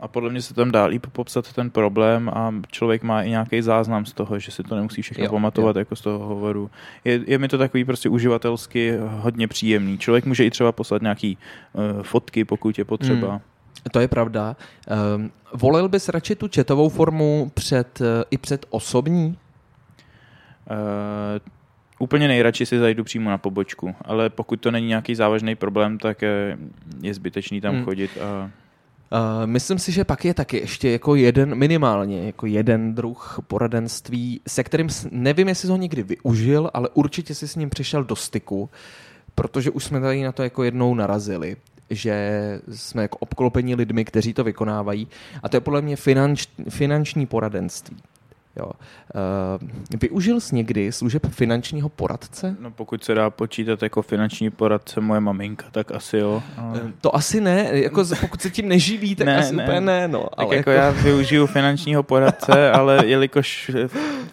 a 0.00 0.08
podle 0.08 0.30
mě 0.30 0.42
se 0.42 0.54
tam 0.54 0.70
dá 0.70 0.84
líp 0.84 1.06
popsat 1.12 1.52
ten 1.52 1.70
problém 1.70 2.28
a 2.28 2.54
člověk 2.70 3.02
má 3.02 3.22
i 3.22 3.30
nějaký 3.30 3.62
záznam 3.62 4.06
z 4.06 4.12
toho, 4.12 4.38
že 4.38 4.50
si 4.50 4.62
to 4.62 4.76
nemusí 4.76 5.02
všechno 5.02 5.24
jo, 5.24 5.30
pamatovat 5.30 5.76
jo. 5.76 5.80
jako 5.80 5.96
z 5.96 6.00
toho 6.00 6.18
hovoru. 6.18 6.70
Je, 7.04 7.20
je 7.26 7.38
mi 7.38 7.48
to 7.48 7.58
takový 7.58 7.84
prostě 7.84 8.08
uživatelsky 8.08 8.94
hodně 9.08 9.48
příjemný. 9.48 9.98
Člověk 9.98 10.26
může 10.26 10.44
i 10.44 10.50
třeba 10.50 10.72
poslat 10.72 11.02
nějaký 11.02 11.38
uh, 11.72 12.02
fotky, 12.02 12.44
pokud 12.44 12.78
je 12.78 12.84
potřeba. 12.84 13.30
Hmm. 13.30 13.40
To 13.90 14.00
je 14.00 14.08
pravda. 14.08 14.56
Um, 15.16 15.30
volil 15.52 15.88
bys 15.88 16.08
radši 16.08 16.34
tu 16.34 16.48
četovou 16.48 16.88
formu 16.88 17.50
před, 17.54 18.00
uh, 18.00 18.06
i 18.30 18.38
před 18.38 18.66
osobní? 18.70 19.26
Uh, 20.70 20.76
úplně 21.98 22.28
nejradši 22.28 22.66
si 22.66 22.78
zajdu 22.78 23.04
přímo 23.04 23.30
na 23.30 23.38
pobočku, 23.38 23.94
ale 24.04 24.30
pokud 24.30 24.60
to 24.60 24.70
není 24.70 24.86
nějaký 24.86 25.14
závažný 25.14 25.54
problém, 25.54 25.98
tak 25.98 26.22
je, 26.22 26.58
je 27.00 27.14
zbytečný 27.14 27.60
tam 27.60 27.74
hmm. 27.74 27.84
chodit 27.84 28.10
a 28.20 28.50
Uh, 29.12 29.46
myslím 29.46 29.78
si, 29.78 29.92
že 29.92 30.04
pak 30.04 30.24
je 30.24 30.34
taky 30.34 30.56
ještě 30.56 30.90
jako 30.90 31.14
jeden, 31.14 31.54
minimálně 31.54 32.26
jako 32.26 32.46
jeden 32.46 32.94
druh 32.94 33.40
poradenství, 33.46 34.40
se 34.48 34.64
kterým 34.64 34.88
nevím, 35.10 35.48
jestli 35.48 35.68
ho 35.68 35.76
někdy 35.76 36.02
využil, 36.02 36.70
ale 36.74 36.88
určitě 36.94 37.34
si 37.34 37.48
s 37.48 37.56
ním 37.56 37.70
přišel 37.70 38.04
do 38.04 38.16
styku, 38.16 38.70
protože 39.34 39.70
už 39.70 39.84
jsme 39.84 40.00
tady 40.00 40.22
na 40.22 40.32
to 40.32 40.42
jako 40.42 40.62
jednou 40.62 40.94
narazili 40.94 41.56
že 41.90 42.60
jsme 42.68 43.02
jako 43.02 43.18
obklopeni 43.18 43.74
lidmi, 43.74 44.04
kteří 44.04 44.34
to 44.34 44.44
vykonávají. 44.44 45.08
A 45.42 45.48
to 45.48 45.56
je 45.56 45.60
podle 45.60 45.82
mě 45.82 45.96
finanč, 45.96 46.46
finanční 46.68 47.26
poradenství. 47.26 47.96
Jo. 48.56 48.70
Uh, 48.70 50.00
využil 50.00 50.40
jsi 50.40 50.54
někdy 50.54 50.92
služeb 50.92 51.26
finančního 51.30 51.88
poradce? 51.88 52.56
No 52.60 52.70
pokud 52.70 53.04
se 53.04 53.14
dá 53.14 53.30
počítat 53.30 53.82
jako 53.82 54.02
finanční 54.02 54.50
poradce 54.50 55.00
moje 55.00 55.20
maminka, 55.20 55.66
tak 55.70 55.92
asi 55.92 56.16
jo. 56.16 56.42
Ale... 56.56 56.80
Eh, 56.84 56.92
to 57.00 57.16
asi 57.16 57.40
ne, 57.40 57.68
jako 57.72 58.04
pokud 58.20 58.42
se 58.42 58.50
tím 58.50 58.68
neživí, 58.68 59.14
tak 59.14 59.26
ne, 59.26 59.38
asi 59.38 59.56
ne. 59.56 59.64
úplně 59.64 59.80
ne. 59.80 60.08
No, 60.08 60.20
tak 60.22 60.30
ale 60.36 60.56
jako, 60.56 60.70
jako 60.70 60.70
já 60.70 60.90
využiju 60.90 61.46
finančního 61.46 62.02
poradce, 62.02 62.70
ale 62.72 63.06
jelikož 63.06 63.70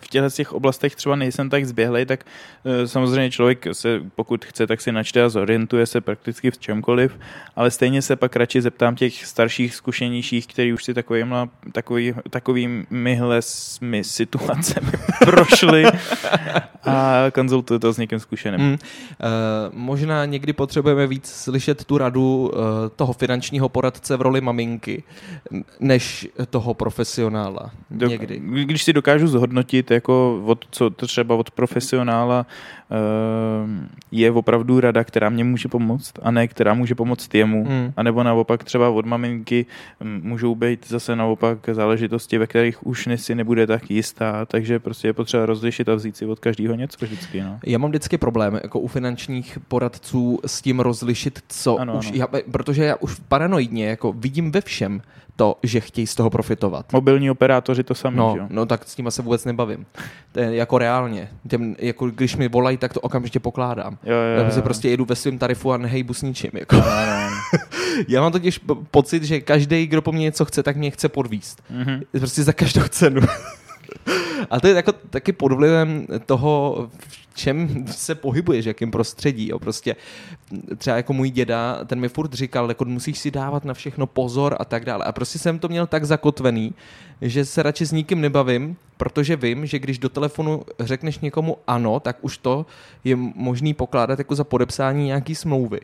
v 0.02 0.08
těchto 0.08 0.30
těch 0.30 0.54
oblastech 0.54 0.96
třeba 0.96 1.16
nejsem 1.16 1.50
tak 1.50 1.66
zběhlej, 1.66 2.06
tak 2.06 2.24
uh, 2.64 2.72
samozřejmě 2.86 3.32
člověk 3.32 3.66
se, 3.72 4.02
pokud 4.16 4.46
chce, 4.46 4.68
tak 4.68 4.82
si 4.82 4.92
načte 4.92 5.24
a 5.24 5.30
zorientuje 5.30 5.86
se 5.86 6.02
prakticky 6.02 6.52
v 6.52 6.58
čemkoliv, 6.58 7.20
ale 7.56 7.72
stejně 7.72 8.02
se 8.02 8.16
pak 8.16 8.36
radši 8.36 8.62
zeptám 8.62 8.96
těch 8.96 9.26
starších, 9.26 9.76
zkušenějších, 9.76 10.48
kteří 10.48 10.74
už 10.74 10.84
si 10.84 10.94
takovým, 10.94 11.36
takový, 11.72 12.14
takovýmihle 12.30 13.42
smysl 13.42 14.09
situacemi 14.10 14.92
prošli 15.26 15.86
a 16.86 17.32
konzultuju 17.34 17.80
to 17.80 17.94
s 17.94 17.98
někým 17.98 18.20
zkušeným. 18.20 18.62
Mm. 18.62 18.72
Uh, 18.72 18.78
možná 19.74 20.26
někdy 20.26 20.54
potřebujeme 20.54 21.08
víc 21.08 21.28
slyšet 21.28 21.86
tu 21.86 21.98
radu 21.98 22.52
uh, 22.54 22.60
toho 22.96 23.14
finančního 23.14 23.70
poradce 23.70 24.18
v 24.18 24.22
roli 24.22 24.42
maminky, 24.42 25.04
než 25.80 26.28
toho 26.50 26.74
profesionála. 26.74 27.72
Někdy. 27.90 28.40
Když 28.40 28.84
si 28.84 28.94
dokážu 28.94 29.28
zhodnotit, 29.28 29.92
jako 29.92 30.42
od, 30.46 30.66
co 30.72 30.90
třeba 30.90 31.36
od 31.36 31.52
profesionála 31.52 32.40
uh, 32.40 32.79
je 34.12 34.32
opravdu 34.32 34.80
rada, 34.80 35.04
která 35.04 35.30
mě 35.30 35.44
může 35.44 35.68
pomoct, 35.68 36.14
a 36.22 36.32
ne 36.32 36.48
která 36.48 36.74
může 36.74 36.96
pomoct 36.96 37.36
jemu, 37.36 37.64
mm. 37.64 37.94
anebo 37.98 38.24
naopak 38.24 38.64
třeba 38.64 38.90
od 38.90 39.06
maminky 39.06 39.66
můžou 40.22 40.56
být 40.56 40.88
zase 40.88 41.16
naopak 41.16 41.70
záležitosti, 41.72 42.38
ve 42.38 42.48
kterých 42.48 42.88
už 42.88 43.10
si 43.16 43.36
nebude 43.36 43.68
tak 43.68 43.92
jistá, 43.92 44.46
takže 44.46 44.80
prostě 44.80 45.08
je 45.08 45.14
potřeba 45.14 45.46
rozlišit 45.46 45.90
a 45.90 45.96
vzít 45.96 46.18
si 46.18 46.26
od 46.26 46.40
každého 46.40 46.76
něco 46.76 47.06
vždycky. 47.06 47.42
No. 47.42 47.60
Já 47.66 47.78
mám 47.78 47.90
vždycky 47.90 48.18
problém 48.18 48.60
jako 48.64 48.80
u 48.80 48.88
finančních 48.88 49.58
poradců 49.68 50.40
s 50.46 50.62
tím 50.62 50.80
rozlišit, 50.80 51.40
co 51.48 51.78
ano, 51.78 51.98
už, 51.98 52.08
ano. 52.08 52.18
Já, 52.18 52.28
protože 52.52 52.84
já 52.84 52.96
už 52.96 53.20
paranoidně 53.28 53.88
jako 53.88 54.14
vidím 54.14 54.52
ve 54.52 54.62
všem 54.62 55.02
to, 55.40 55.58
že 55.64 55.80
chtějí 55.80 56.08
z 56.08 56.16
toho 56.16 56.30
profitovat. 56.30 56.94
Mobilní 56.94 57.32
operátoři 57.32 57.84
to 57.84 57.96
sami, 57.96 58.18
no, 58.18 58.38
no 58.50 58.66
tak 58.66 58.88
s 58.88 58.98
nimi 58.98 59.12
se 59.12 59.22
vůbec 59.22 59.46
nebavím. 59.46 59.86
To 60.32 60.40
je 60.40 60.56
jako 60.56 60.78
reálně. 60.78 61.30
Těm, 61.50 61.76
jako 61.80 62.10
když 62.10 62.36
mi 62.36 62.48
volají, 62.48 62.78
tak 62.78 62.94
to 62.94 63.00
okamžitě 63.00 63.40
pokládám. 63.40 63.98
Jo, 64.04 64.16
jo, 64.16 64.44
Já 64.44 64.52
se 64.52 64.62
prostě 64.62 64.90
jedu 64.90 65.06
ve 65.06 65.16
svém 65.16 65.38
tarifu 65.38 65.72
a 65.72 65.78
nehejbu 65.78 66.14
s 66.14 66.22
ničím. 66.22 66.52
Jako. 66.54 66.76
No, 66.76 66.82
no. 66.82 67.30
já 68.08 68.22
mám 68.22 68.32
totiž 68.32 68.60
pocit, 68.92 69.24
že 69.24 69.42
každý, 69.42 69.88
kdo 69.88 70.02
po 70.02 70.12
mně 70.12 70.24
něco 70.24 70.46
chce, 70.46 70.64
tak 70.64 70.76
mě 70.76 70.92
chce 70.92 71.10
podvíst. 71.10 71.64
Mm-hmm. 71.72 72.02
Prostě 72.20 72.44
za 72.44 72.54
každou 72.54 72.82
cenu. 72.90 73.22
A 74.50 74.60
to 74.60 74.68
je 74.68 74.74
jako, 74.74 74.92
taky 74.92 75.32
pod 75.32 75.52
vlivem 75.52 76.08
toho, 76.26 76.90
v 77.08 77.36
čem 77.36 77.86
se 77.88 78.16
pohybuješ, 78.16 78.66
jakým 78.66 78.92
prostředí. 78.92 79.48
Jo. 79.48 79.60
Prostě 79.60 79.96
třeba 80.78 80.98
jako 80.98 81.14
můj 81.14 81.30
děda, 81.30 81.86
ten 81.86 82.00
mi 82.00 82.10
furt 82.10 82.34
říkal, 82.34 82.70
jako 82.70 82.86
musíš 82.86 83.20
si 83.20 83.32
dávat 83.32 83.66
na 83.66 83.74
všechno 83.74 84.08
pozor 84.08 84.56
a 84.60 84.66
tak 84.66 84.86
dále. 84.86 85.06
A 85.06 85.12
prostě 85.12 85.40
jsem 85.40 85.60
to 85.60 85.68
měl 85.68 85.88
tak 85.88 86.06
zakotvený, 86.06 86.74
že 87.22 87.46
se 87.46 87.64
radši 87.64 87.86
s 87.86 87.92
nikým 87.92 88.22
nebavím, 88.22 88.76
protože 88.98 89.36
vím, 89.36 89.66
že 89.66 89.80
když 89.80 90.00
do 90.00 90.10
telefonu 90.10 90.64
řekneš 90.80 91.20
někomu 91.20 91.58
ano, 91.68 92.00
tak 92.00 92.18
už 92.22 92.38
to 92.38 92.66
je 93.04 93.16
možný 93.16 93.74
pokládat 93.74 94.20
jako 94.20 94.36
za 94.36 94.44
podepsání 94.44 95.06
nějaký 95.06 95.36
smlouvy. 95.36 95.80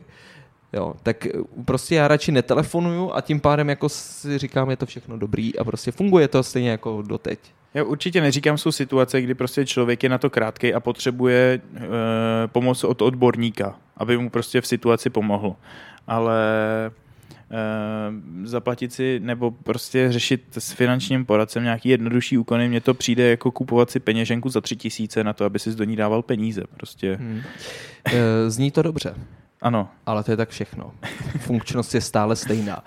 Jo, 0.72 0.94
tak 1.02 1.26
prostě 1.64 1.94
já 1.94 2.08
radši 2.08 2.32
netelefonuju 2.32 3.12
a 3.14 3.20
tím 3.20 3.40
pádem 3.40 3.68
jako 3.68 3.88
si 3.88 4.38
říkám, 4.38 4.70
je 4.70 4.76
to 4.76 4.86
všechno 4.86 5.18
dobrý 5.18 5.58
a 5.58 5.64
prostě 5.64 5.92
funguje 5.92 6.28
to 6.28 6.42
stejně 6.42 6.70
jako 6.70 7.02
doteď. 7.02 7.38
Já 7.76 7.84
určitě 7.84 8.20
neříkám, 8.20 8.58
jsou 8.58 8.72
situace, 8.72 9.22
kdy 9.22 9.34
prostě 9.34 9.66
člověk 9.66 10.02
je 10.02 10.08
na 10.08 10.18
to 10.18 10.30
krátký 10.30 10.74
a 10.74 10.80
potřebuje 10.80 11.60
e, 11.76 11.80
pomoc 12.46 12.84
od 12.84 13.02
odborníka, 13.02 13.78
aby 13.96 14.18
mu 14.18 14.30
prostě 14.30 14.60
v 14.60 14.66
situaci 14.66 15.10
pomohl. 15.10 15.56
Ale 16.06 16.40
e, 16.86 17.60
zaplatit 18.44 18.92
si 18.92 19.20
nebo 19.22 19.50
prostě 19.50 20.12
řešit 20.12 20.44
s 20.58 20.72
finančním 20.72 21.24
poradcem 21.24 21.64
nějaký 21.64 21.88
jednodušší 21.88 22.38
úkony, 22.38 22.68
mně 22.68 22.80
to 22.80 22.94
přijde 22.94 23.30
jako 23.30 23.50
kupovat 23.50 23.90
si 23.90 24.00
peněženku 24.00 24.48
za 24.48 24.60
tři 24.60 24.76
tisíce 24.76 25.24
na 25.24 25.32
to, 25.32 25.44
aby 25.44 25.58
si 25.58 25.74
do 25.74 25.84
ní 25.84 25.96
dával 25.96 26.22
peníze. 26.22 26.62
Prostě. 26.76 27.14
Hmm. 27.14 27.42
E, 28.04 28.50
zní 28.50 28.70
to 28.70 28.82
dobře. 28.82 29.14
Ano. 29.62 29.88
Ale 30.06 30.24
to 30.24 30.30
je 30.30 30.36
tak 30.36 30.48
všechno. 30.48 30.92
Funkčnost 31.38 31.94
je 31.94 32.00
stále 32.00 32.36
stejná. 32.36 32.84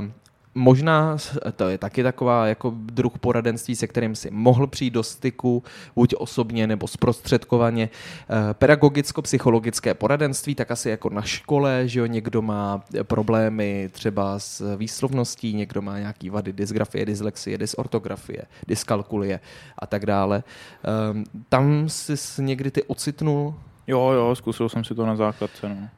Uh, 0.00 0.10
možná 0.56 1.16
to 1.56 1.68
je 1.68 1.78
taky 1.78 2.02
taková 2.02 2.46
jako 2.46 2.72
druh 2.76 3.18
poradenství, 3.18 3.76
se 3.76 3.86
kterým 3.86 4.14
si 4.14 4.30
mohl 4.30 4.66
přijít 4.66 4.90
do 4.90 5.02
styku, 5.02 5.62
buď 5.94 6.14
osobně 6.18 6.66
nebo 6.66 6.88
zprostředkovaně. 6.88 7.88
Eh, 8.30 8.54
pedagogicko-psychologické 8.54 9.94
poradenství, 9.94 10.54
tak 10.54 10.70
asi 10.70 10.90
jako 10.90 11.10
na 11.10 11.22
škole, 11.22 11.88
že 11.88 12.00
jo, 12.00 12.06
někdo 12.06 12.42
má 12.42 12.84
problémy 13.02 13.88
třeba 13.92 14.38
s 14.38 14.76
výslovností, 14.76 15.54
někdo 15.54 15.82
má 15.82 15.98
nějaký 15.98 16.30
vady 16.30 16.52
dysgrafie, 16.52 17.06
dyslexie, 17.06 17.58
dysortografie, 17.58 18.42
dyskalkulie 18.66 19.40
a 19.78 19.86
tak 19.86 20.06
dále. 20.06 20.42
Ehm, 20.84 21.24
tam 21.48 21.88
jsi 21.88 22.42
někdy 22.42 22.70
ty 22.70 22.82
ocitnul 22.82 23.54
Jo, 23.88 24.10
jo, 24.10 24.34
zkusil 24.34 24.68
jsem 24.68 24.84
si 24.84 24.94
to 24.94 25.06
na 25.06 25.16
základce. 25.16 25.68
No. 25.68 25.74
Uh, 25.74 25.88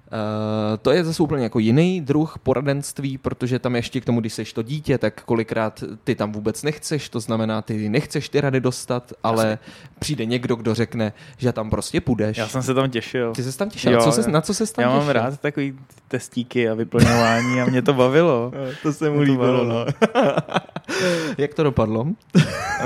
to 0.83 0.91
je 0.91 1.05
zase 1.05 1.23
úplně 1.23 1.43
jako 1.43 1.59
jiný 1.59 2.01
druh 2.01 2.39
poradenství, 2.43 3.19
protože 3.19 3.59
tam 3.59 3.77
ještě 3.77 4.01
k 4.01 4.05
tomu, 4.05 4.21
když 4.21 4.33
seš 4.33 4.53
to 4.53 4.63
dítě, 4.63 4.99
tak 4.99 5.23
kolikrát 5.25 5.85
ty 6.05 6.15
tam 6.15 6.33
vůbec 6.33 6.63
nechceš, 6.63 7.09
to 7.09 7.21
znamená, 7.21 7.63
ty 7.63 7.89
nechceš 7.89 8.29
ty 8.29 8.41
rady 8.41 8.61
dostat, 8.61 9.13
ale 9.23 9.53
Asi. 9.53 9.59
přijde 9.99 10.25
někdo, 10.25 10.57
kdo 10.57 10.75
řekne, 10.75 11.13
že 11.39 11.53
tam 11.53 11.71
prostě 11.71 12.01
půjdeš. 12.01 12.37
Já 12.37 12.49
jsem 12.49 12.63
se 12.63 12.75
tam 12.75 12.91
těšil. 12.91 13.33
Ty 13.35 13.43
jsi 13.43 13.59
tam 13.59 13.71
těšil? 13.71 13.93
Jo, 13.93 14.03
co 14.03 14.13
se, 14.13 14.31
na 14.31 14.41
co 14.41 14.55
se 14.55 14.73
tam 14.73 14.83
Já 14.83 14.89
těšil? 14.89 15.01
mám 15.01 15.09
rád 15.09 15.41
takový 15.41 15.79
testíky 16.09 16.69
a 16.69 16.75
vyplňování 16.75 17.61
a 17.61 17.65
mě 17.65 17.83
to 17.83 17.93
bavilo. 17.93 18.53
to 18.83 18.93
se 18.93 19.11
mu 19.11 19.21
líbilo. 19.21 19.65
No. 19.65 19.87
Jak 21.39 21.55
to 21.55 21.63
dopadlo? 21.63 22.03
uh, 22.03 22.13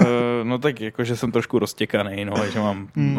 no 0.43 0.59
tak 0.59 0.81
jako, 0.81 1.05
že 1.05 1.17
jsem 1.17 1.33
trošku 1.33 1.59
roztěkaný, 1.59 2.25
no, 2.25 2.35
že 2.53 2.59
mám 2.59 2.89
hmm. 2.97 3.19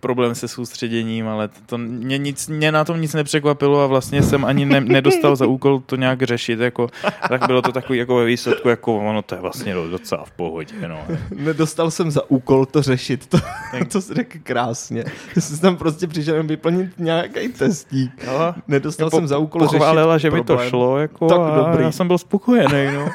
problém 0.00 0.34
se 0.34 0.48
soustředěním, 0.48 1.28
ale 1.28 1.48
to 1.66 1.78
mě, 1.78 2.18
nic, 2.18 2.48
mě 2.48 2.72
na 2.72 2.84
tom 2.84 3.00
nic 3.00 3.14
nepřekvapilo 3.14 3.80
a 3.80 3.86
vlastně 3.86 4.22
jsem 4.22 4.44
ani 4.44 4.64
ne, 4.64 4.80
nedostal 4.80 5.36
za 5.36 5.46
úkol 5.46 5.80
to 5.86 5.96
nějak 5.96 6.22
řešit, 6.22 6.60
jako, 6.60 6.88
tak 7.28 7.46
bylo 7.46 7.62
to 7.62 7.72
takový 7.72 7.98
jako 7.98 8.16
ve 8.16 8.24
výsledku, 8.24 8.68
jako 8.68 8.96
ono 8.98 9.22
to 9.22 9.34
je 9.34 9.40
vlastně 9.40 9.74
docela 9.74 10.24
v 10.24 10.30
pohodě, 10.30 10.74
no. 10.88 11.00
Nedostal 11.34 11.90
jsem 11.90 12.10
za 12.10 12.30
úkol 12.30 12.66
to 12.66 12.82
řešit, 12.82 13.26
to, 13.26 13.38
tak. 13.72 13.88
to 13.92 14.00
jsi 14.00 14.14
řekl 14.14 14.38
krásně. 14.42 15.04
Jsi 15.38 15.60
tam 15.60 15.76
prostě 15.76 16.06
přišel 16.06 16.42
vyplnit 16.42 16.90
nějaký 16.98 17.48
testík. 17.48 18.26
No, 18.26 18.54
Nedostal 18.68 19.10
jsem 19.10 19.28
za 19.28 19.38
úkol 19.38 19.66
řešit 19.66 19.82
že 20.16 20.30
by 20.30 20.44
to 20.44 20.58
šlo, 20.58 20.98
jako, 20.98 21.26
tak 21.26 21.38
a 21.38 21.56
dobrý. 21.56 21.84
já 21.84 21.92
jsem 21.92 22.06
byl 22.06 22.18
spokojený, 22.18 22.94
no. 22.94 23.08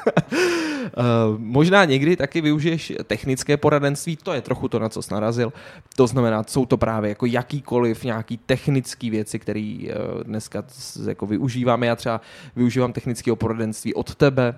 Uh, 0.98 1.40
možná 1.40 1.86
někdy 1.86 2.16
taky 2.16 2.42
využiješ 2.42 2.94
technické 3.08 3.58
poradenství, 3.58 4.16
to 4.16 4.34
je 4.34 4.42
trochu 4.42 4.68
to, 4.68 4.80
na 4.80 4.90
co 4.90 5.02
jsi 5.02 5.14
narazil. 5.14 5.54
To 5.96 6.08
znamená, 6.08 6.44
jsou 6.48 6.66
to 6.66 6.78
právě 6.78 7.10
jako 7.10 7.26
jakýkoliv 7.26 8.04
nějaký 8.04 8.38
technické 8.38 9.10
věci, 9.10 9.40
které 9.40 9.78
uh, 9.84 10.24
dneska 10.24 10.64
jako 11.08 11.26
využíváme. 11.26 11.88
Já 11.88 11.96
třeba 11.96 12.22
využívám 12.56 12.94
technického 12.94 13.36
poradenství 13.36 13.94
od 13.94 14.16
tebe, 14.16 14.56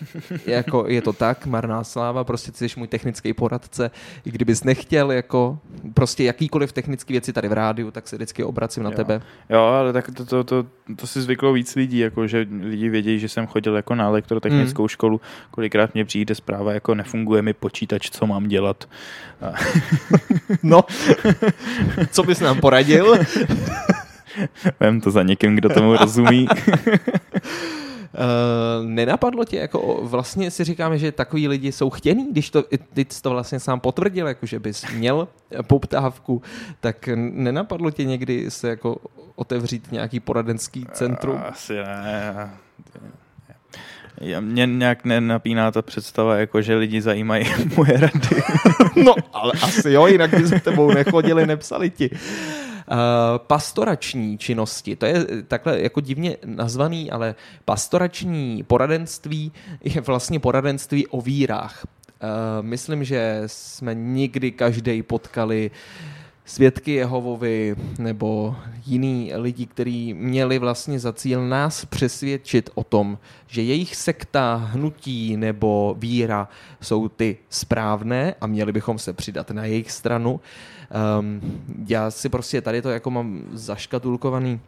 jako 0.46 0.84
je 0.88 1.02
to 1.02 1.12
tak, 1.12 1.46
marná 1.46 1.84
sláva, 1.84 2.24
prostě 2.24 2.52
ty 2.52 2.68
jsi 2.68 2.78
můj 2.78 2.88
technický 2.88 3.32
poradce, 3.32 3.90
i 4.24 4.30
kdybys 4.30 4.64
nechtěl 4.64 5.12
jako 5.12 5.58
prostě 5.94 6.24
jakýkoliv 6.24 6.72
technické 6.72 7.12
věci 7.12 7.32
tady 7.32 7.48
v 7.48 7.52
rádiu, 7.52 7.90
tak 7.90 8.08
se 8.08 8.16
vždycky 8.16 8.44
obracím 8.44 8.82
na 8.82 8.90
jo. 8.90 8.96
tebe. 8.96 9.20
Jo, 9.50 9.60
ale 9.60 9.92
tak 9.92 10.10
to, 10.14 10.24
to, 10.24 10.44
to, 10.44 10.66
to 10.96 11.06
si 11.06 11.22
zvyklo 11.22 11.52
víc 11.52 11.74
lidí, 11.74 11.98
jako 11.98 12.26
že 12.26 12.46
lidi 12.60 12.88
vědí, 12.88 13.18
že 13.18 13.28
jsem 13.28 13.46
chodil 13.46 13.76
jako 13.76 13.94
na 13.94 14.04
elektrotechnickou 14.04 14.82
mm. 14.82 14.88
školu, 14.88 15.20
kolikrát 15.50 15.94
mě 15.94 16.04
přijde 16.04 16.34
zpráva, 16.34 16.72
jako 16.72 16.94
nefunguje 16.94 17.42
mi 17.42 17.52
počítač, 17.52 18.10
co 18.10 18.26
mám 18.26 18.48
dělat. 18.48 18.88
no, 20.62 20.84
co 22.10 22.22
bys 22.22 22.40
nám 22.40 22.60
poradil? 22.60 23.14
Vem 24.80 25.00
to 25.00 25.10
za 25.10 25.22
někým, 25.22 25.56
kdo 25.56 25.68
tomu 25.68 25.96
rozumí. 25.96 26.46
Uh, 28.14 28.86
nenapadlo 28.86 29.44
tě, 29.44 29.56
jako 29.56 30.00
vlastně 30.02 30.50
si 30.50 30.64
říkáme, 30.64 30.98
že 30.98 31.12
takový 31.12 31.48
lidi 31.48 31.72
jsou 31.72 31.90
chtěný, 31.90 32.32
když 32.32 32.50
to, 32.50 32.62
ty 32.94 33.06
jsi 33.08 33.22
to 33.22 33.30
vlastně 33.30 33.60
sám 33.60 33.80
potvrdil, 33.80 34.28
jako 34.28 34.46
že 34.46 34.58
bys 34.58 34.84
měl 34.94 35.28
poptávku, 35.62 36.42
tak 36.80 37.08
nenapadlo 37.16 37.90
tě 37.90 38.04
někdy 38.04 38.50
se 38.50 38.68
jako 38.68 38.96
otevřít 39.34 39.92
nějaký 39.92 40.20
poradenský 40.20 40.86
centrum? 40.92 41.40
Asi 41.48 41.74
ne. 41.74 42.50
Já, 44.20 44.40
mě 44.40 44.66
nějak 44.66 45.04
nenapíná 45.04 45.70
ta 45.70 45.82
představa, 45.82 46.36
jako 46.36 46.62
že 46.62 46.74
lidi 46.74 47.02
zajímají 47.02 47.46
moje 47.76 47.92
rady. 47.92 48.42
no, 49.04 49.14
ale 49.32 49.52
asi 49.62 49.90
jo, 49.90 50.06
jinak 50.06 50.30
by 50.30 50.46
s 50.46 50.62
tebou 50.62 50.94
nechodili, 50.94 51.46
nepsali 51.46 51.90
ti. 51.90 52.10
Uh, 52.92 52.98
pastorační 53.38 54.38
činnosti, 54.38 54.96
to 54.96 55.06
je 55.06 55.26
takhle 55.48 55.80
jako 55.80 56.00
divně 56.00 56.36
nazvaný, 56.44 57.10
ale 57.10 57.34
pastorační 57.64 58.62
poradenství 58.62 59.52
je 59.84 60.00
vlastně 60.00 60.40
poradenství 60.40 61.06
o 61.06 61.20
vírách. 61.20 61.86
Uh, 61.86 62.66
myslím, 62.66 63.04
že 63.04 63.42
jsme 63.46 63.94
nikdy 63.94 64.52
každý 64.52 65.02
potkali 65.02 65.70
svědky 66.52 66.92
Jehovovi 66.92 67.76
nebo 67.98 68.56
jiný 68.86 69.32
lidi, 69.34 69.66
kteří 69.66 70.14
měli 70.14 70.58
vlastně 70.58 70.98
za 70.98 71.12
cíl 71.12 71.48
nás 71.48 71.84
přesvědčit 71.84 72.70
o 72.74 72.84
tom, 72.84 73.18
že 73.46 73.62
jejich 73.62 73.96
sekta, 73.96 74.56
hnutí 74.72 75.36
nebo 75.36 75.96
víra 75.98 76.48
jsou 76.80 77.08
ty 77.08 77.36
správné 77.50 78.34
a 78.40 78.46
měli 78.46 78.72
bychom 78.72 78.98
se 78.98 79.12
přidat 79.12 79.50
na 79.50 79.64
jejich 79.64 79.90
stranu. 79.90 80.40
Um, 81.20 81.40
já 81.88 82.10
si 82.10 82.28
prostě 82.28 82.60
tady 82.60 82.82
to 82.82 82.90
jako 82.90 83.10
mám 83.10 83.42
zaškatulkovaný 83.52 84.60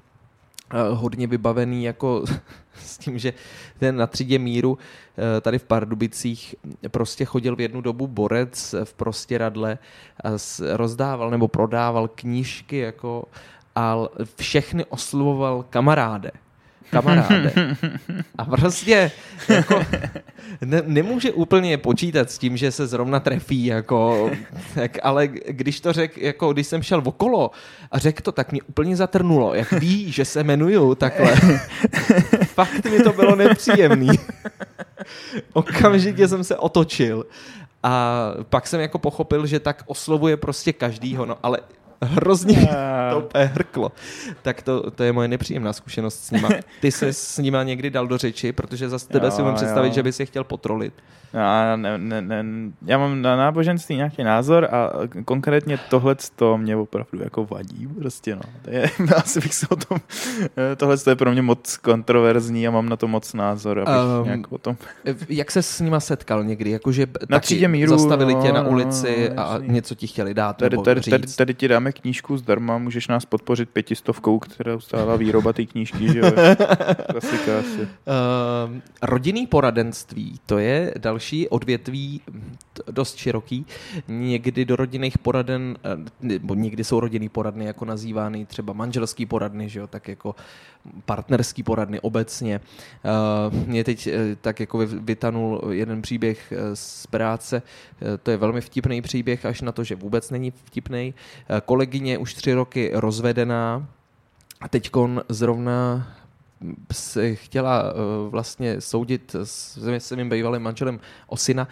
hodně 0.92 1.26
vybavený 1.26 1.84
jako 1.84 2.24
s 2.74 2.98
tím, 2.98 3.18
že 3.18 3.32
ten 3.78 3.96
na 3.96 4.06
třídě 4.06 4.38
míru 4.38 4.78
eh, 4.78 5.40
tady 5.40 5.58
v 5.58 5.64
Pardubicích 5.64 6.54
prostě 6.88 7.24
chodil 7.24 7.56
v 7.56 7.60
jednu 7.60 7.80
dobu 7.80 8.06
borec 8.06 8.74
v 8.84 8.94
prostěradle 8.94 9.78
rozdával 10.72 11.30
nebo 11.30 11.48
prodával 11.48 12.08
knížky 12.08 12.78
jako 12.78 13.24
a 13.76 13.98
všechny 14.36 14.84
oslovoval 14.84 15.64
kamaráde 15.70 16.30
kamaráde. 17.02 17.52
A 18.38 18.44
prostě 18.44 19.10
jako, 19.48 19.84
ne, 20.64 20.82
nemůže 20.86 21.32
úplně 21.32 21.78
počítat 21.78 22.30
s 22.30 22.38
tím, 22.38 22.56
že 22.56 22.72
se 22.72 22.86
zrovna 22.86 23.20
trefí, 23.20 23.64
jako, 23.64 24.30
tak, 24.74 24.98
ale 25.02 25.28
když 25.28 25.80
to 25.80 25.92
řekl, 25.92 26.20
jako 26.20 26.52
když 26.52 26.66
jsem 26.66 26.82
šel 26.82 27.02
okolo 27.04 27.50
a 27.90 27.98
řekl 27.98 28.22
to, 28.22 28.32
tak 28.32 28.52
mě 28.52 28.62
úplně 28.62 28.96
zatrnulo. 28.96 29.54
Jak 29.54 29.72
ví, 29.72 30.12
že 30.12 30.24
se 30.24 30.40
jmenuju 30.40 30.94
takhle. 30.94 31.36
Fakt 32.46 32.84
mi 32.84 33.00
to 33.00 33.12
bylo 33.12 33.36
nepříjemný. 33.36 34.18
Okamžitě 35.52 36.28
jsem 36.28 36.44
se 36.44 36.56
otočil. 36.56 37.26
A 37.82 38.32
pak 38.48 38.66
jsem 38.66 38.80
jako 38.80 38.98
pochopil, 38.98 39.46
že 39.46 39.60
tak 39.60 39.82
oslovuje 39.86 40.36
prostě 40.36 40.72
každýho, 40.72 41.26
no 41.26 41.38
ale 41.42 41.58
hrozně 42.02 42.68
to 43.10 43.18
úplně 43.18 43.44
hrklo. 43.44 43.92
Tak 44.42 44.62
to, 44.62 44.90
to 44.90 45.02
je 45.02 45.12
moje 45.12 45.28
nepříjemná 45.28 45.72
zkušenost 45.72 46.24
s 46.24 46.30
nima. 46.30 46.48
Ty 46.80 46.92
se 46.92 47.12
s 47.12 47.38
nima 47.38 47.62
někdy 47.62 47.90
dal 47.90 48.06
do 48.06 48.18
řeči, 48.18 48.52
protože 48.52 48.88
za 48.88 48.98
tebe 48.98 49.26
jo, 49.26 49.30
si 49.30 49.42
umím 49.42 49.54
představit, 49.54 49.88
jo. 49.88 49.94
že 49.94 50.02
bys 50.02 50.20
je 50.20 50.26
chtěl 50.26 50.44
potrolit. 50.44 50.94
Já, 51.34 51.76
ne, 51.76 51.98
ne, 51.98 52.22
ne, 52.22 52.44
já 52.86 52.98
mám 52.98 53.22
na 53.22 53.36
náboženství 53.36 53.96
nějaký 53.96 54.24
názor 54.24 54.64
a 54.64 54.90
konkrétně 55.24 55.78
tohle 55.90 56.16
to 56.36 56.58
mě 56.58 56.76
opravdu 56.76 57.22
jako 57.22 57.44
vadí 57.44 57.86
prostě, 57.86 58.36
no. 58.36 58.42
To 58.62 58.70
je, 58.70 58.90
asi 59.16 59.40
bych 59.40 59.54
se 59.54 59.66
o 59.70 59.76
tom, 59.76 59.98
tohle 60.76 60.96
je 61.08 61.16
pro 61.16 61.32
mě 61.32 61.42
moc 61.42 61.76
kontroverzní 61.76 62.68
a 62.68 62.70
mám 62.70 62.88
na 62.88 62.96
to 62.96 63.08
moc 63.08 63.34
názor, 63.34 63.80
abych 63.80 64.20
um, 64.20 64.24
nějak 64.24 64.52
o 64.52 64.58
tom. 64.58 64.76
Jak 65.28 65.50
se 65.50 65.62
s 65.62 65.80
nima 65.80 66.00
setkal 66.00 66.44
někdy? 66.44 66.70
Jakože 66.70 67.06
na 67.28 67.40
třídě 67.40 67.68
míru, 67.68 67.98
zastavili 67.98 68.34
tě 68.34 68.48
no, 68.48 68.54
na 68.54 68.68
ulici 68.68 69.30
no, 69.34 69.50
a 69.50 69.58
něco 69.58 69.94
ti 69.94 70.06
chtěli 70.06 70.34
dát 70.34 70.56
tady, 70.56 70.76
tady, 70.78 71.00
tady, 71.00 71.26
tady, 71.36 71.54
ti 71.54 71.68
dáme 71.84 71.92
knížku 71.92 72.36
zdarma, 72.36 72.78
můžeš 72.78 73.08
nás 73.08 73.24
podpořit 73.24 73.70
pětistovkou, 73.70 74.38
která 74.38 74.80
stála 74.80 75.16
výroba 75.16 75.52
té 75.52 75.66
knížky, 75.66 76.12
že 76.12 76.18
jo? 76.18 76.32
Klasika 77.10 77.58
asi. 77.58 77.80
Uh, 77.80 77.88
rodinný 79.02 79.46
poradenství, 79.46 80.40
to 80.46 80.58
je 80.58 80.94
další 80.98 81.48
odvětví 81.48 82.20
dost 82.90 83.16
široký. 83.16 83.66
Někdy 84.08 84.64
do 84.64 84.76
rodinných 84.76 85.18
poraden, 85.18 85.76
eh, 85.84 86.10
nebo 86.20 86.54
někdy 86.54 86.84
jsou 86.84 87.00
rodinný 87.00 87.28
poradny 87.28 87.64
jako 87.64 87.84
nazývány 87.84 88.46
třeba 88.46 88.72
manželský 88.72 89.26
poradny, 89.26 89.68
že 89.68 89.78
jo, 89.78 89.86
tak 89.86 90.08
jako 90.08 90.34
partnerský 91.04 91.62
poradny 91.62 92.00
obecně. 92.00 92.60
Eh, 93.04 93.66
mě 93.66 93.84
teď 93.84 94.06
eh, 94.06 94.36
tak 94.40 94.60
jako 94.60 94.78
vytanul 94.86 95.60
jeden 95.70 96.02
příběh 96.02 96.52
z 96.74 97.06
práce, 97.06 97.62
to 98.22 98.30
je 98.30 98.36
velmi 98.36 98.60
vtipný 98.60 99.02
příběh, 99.02 99.46
až 99.46 99.60
na 99.60 99.72
to, 99.72 99.84
že 99.84 99.94
vůbec 99.94 100.30
není 100.30 100.50
vtipný. 100.50 101.14
Kolegyně 101.74 102.18
už 102.18 102.34
tři 102.34 102.54
roky 102.54 102.90
rozvedená, 102.94 103.88
a 104.60 104.68
teď 104.68 104.90
zrovna 105.28 106.08
se 106.92 107.34
chtěla 107.34 107.92
uh, 107.92 108.30
vlastně 108.30 108.80
soudit 108.80 109.36
s 109.44 109.78
svým 109.98 110.28
bývalým 110.28 110.62
manželem 110.62 111.00
o 111.26 111.36
syna 111.36 111.68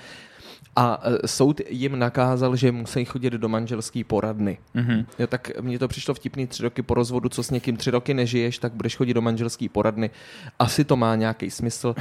a 0.77 1.07
uh, 1.07 1.17
soud 1.27 1.61
jim 1.69 1.99
nakázal, 1.99 2.57
že 2.57 2.73
musí 2.73 3.05
chodit 3.05 3.33
do 3.33 3.49
manželské 3.49 4.05
poradny. 4.05 4.59
Mm-hmm. 4.75 5.07
Jo, 5.19 5.27
tak 5.27 5.61
mně 5.61 5.79
to 5.79 5.89
přišlo 5.89 6.15
vtipný 6.15 6.47
tři 6.47 6.63
roky 6.63 6.83
po 6.83 6.95
rozvodu, 6.95 7.29
co 7.29 7.43
s 7.43 7.51
někým 7.51 7.77
tři 7.77 7.91
roky 7.91 8.15
nežiješ, 8.15 8.59
tak 8.59 8.73
budeš 8.73 8.97
chodit 8.97 9.15
do 9.15 9.23
manželské 9.23 9.69
poradny. 9.69 10.11
Asi 10.59 10.85
to 10.85 10.97
má 10.97 11.17
nějaký 11.17 11.51
smysl. 11.51 11.95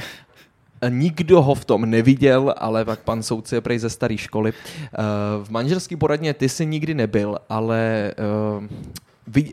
Nikdo 0.88 1.42
ho 1.42 1.54
v 1.54 1.64
tom 1.64 1.90
neviděl, 1.90 2.54
ale 2.58 2.84
pak 2.84 3.00
pan 3.00 3.22
soudce 3.22 3.56
je 3.56 3.60
prej 3.60 3.78
ze 3.78 3.90
staré 3.90 4.18
školy. 4.18 4.52
V 5.42 5.50
manželské 5.50 5.96
poradně 5.96 6.34
ty 6.34 6.48
jsi 6.48 6.66
nikdy 6.66 6.94
nebyl, 6.94 7.38
ale 7.48 8.12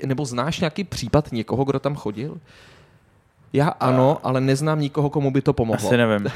nebo 0.06 0.26
znáš 0.26 0.60
nějaký 0.60 0.84
případ 0.84 1.32
někoho, 1.32 1.64
kdo 1.64 1.80
tam 1.80 1.96
chodil? 1.96 2.38
Já 3.54 3.68
ano, 3.68 4.18
ale 4.24 4.42
neznám 4.42 4.80
nikoho, 4.80 5.10
komu 5.10 5.32
by 5.32 5.42
to 5.42 5.54
pomohlo. 5.54 5.88
Asi 5.88 5.98
nevím, 5.98 6.24
ne, 6.24 6.32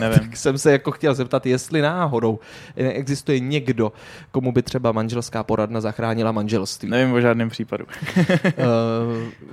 nevím. 0.00 0.18
tak 0.18 0.36
jsem 0.36 0.58
se 0.58 0.72
jako 0.72 0.90
chtěl 0.90 1.14
zeptat, 1.14 1.46
jestli 1.46 1.82
náhodou 1.82 2.38
existuje 2.76 3.40
někdo, 3.40 3.92
komu 4.30 4.52
by 4.52 4.62
třeba 4.62 4.92
manželská 4.92 5.42
poradna 5.42 5.80
zachránila 5.80 6.32
manželství. 6.32 6.90
Nevím 6.90 7.14
o 7.14 7.20
žádném 7.20 7.48
případu. 7.48 7.84
uh, 8.16 8.24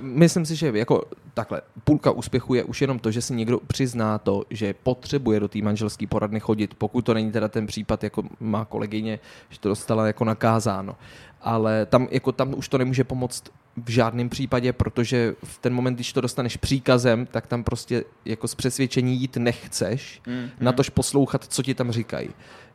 myslím 0.00 0.46
si, 0.46 0.56
že 0.56 0.72
jako 0.74 1.02
takhle, 1.34 1.60
půlka 1.84 2.10
úspěchu 2.10 2.54
je 2.54 2.64
už 2.64 2.80
jenom 2.80 2.98
to, 2.98 3.10
že 3.10 3.22
si 3.22 3.34
někdo 3.34 3.60
přizná 3.66 4.18
to, 4.18 4.44
že 4.50 4.74
potřebuje 4.82 5.40
do 5.40 5.48
té 5.48 5.58
manželské 5.58 6.06
poradny 6.06 6.40
chodit, 6.40 6.74
pokud 6.74 7.02
to 7.02 7.14
není 7.14 7.32
teda 7.32 7.48
ten 7.48 7.66
případ, 7.66 8.04
jako 8.04 8.22
má 8.40 8.64
kolegyně, 8.64 9.18
že 9.50 9.60
to 9.60 9.68
dostala 9.68 10.06
jako 10.06 10.24
nakázáno. 10.24 10.96
Ale 11.42 11.86
tam, 11.86 12.08
jako 12.10 12.32
tam 12.32 12.54
už 12.56 12.68
to 12.68 12.78
nemůže 12.78 13.04
pomoct 13.04 13.44
v 13.84 13.90
žádném 13.90 14.28
případě, 14.28 14.72
protože 14.72 15.34
v 15.44 15.58
ten 15.58 15.74
moment, 15.74 15.94
když 15.94 16.12
to 16.12 16.20
dostaneš 16.20 16.56
příkazem, 16.56 17.26
tak 17.26 17.46
tam 17.46 17.64
prostě 17.64 18.04
jako 18.24 18.48
z 18.48 18.54
přesvědčení 18.54 19.16
jít 19.16 19.36
nechceš, 19.36 20.22
mm, 20.26 20.48
na 20.60 20.72
tož 20.72 20.88
poslouchat, 20.88 21.44
co 21.44 21.62
ti 21.62 21.74
tam 21.74 21.92
říkají. 21.92 22.30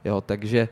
Jo, 0.05 0.21
takže 0.21 0.69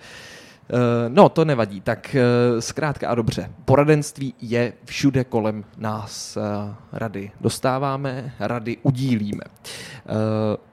uh, 0.69 0.77
no, 1.07 1.29
to 1.29 1.45
nevadí. 1.45 1.81
Tak 1.81 2.15
uh, 2.15 2.59
zkrátka 2.59 3.09
a 3.09 3.15
dobře. 3.15 3.51
Poradenství 3.65 4.33
je 4.41 4.73
všude 4.85 5.23
kolem 5.23 5.65
nás. 5.77 6.37
Uh, 6.37 6.73
rady 6.91 7.31
dostáváme, 7.41 8.33
rady 8.39 8.77
udílíme. 8.83 9.43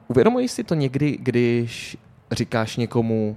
Uvědomuješ 0.09 0.51
si 0.51 0.65
to 0.65 0.75
někdy, 0.75 1.19
když 1.21 1.97
říkáš 2.33 2.77
někomu 2.77 3.37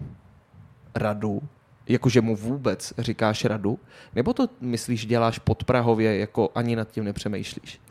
radu, 0.96 1.42
jakože 1.88 2.22
mu 2.22 2.36
vůbec 2.36 2.94
říkáš 2.98 3.46
radu? 3.46 3.80
Nebo 4.16 4.34
to 4.34 4.48
myslíš, 4.62 5.06
děláš 5.06 5.40
pod 5.40 5.64
Prahově, 5.64 6.18
jako 6.18 6.50
ani 6.56 6.76
nad 6.76 6.92
tím 6.92 7.04
nepřemýšlíš? 7.04 7.80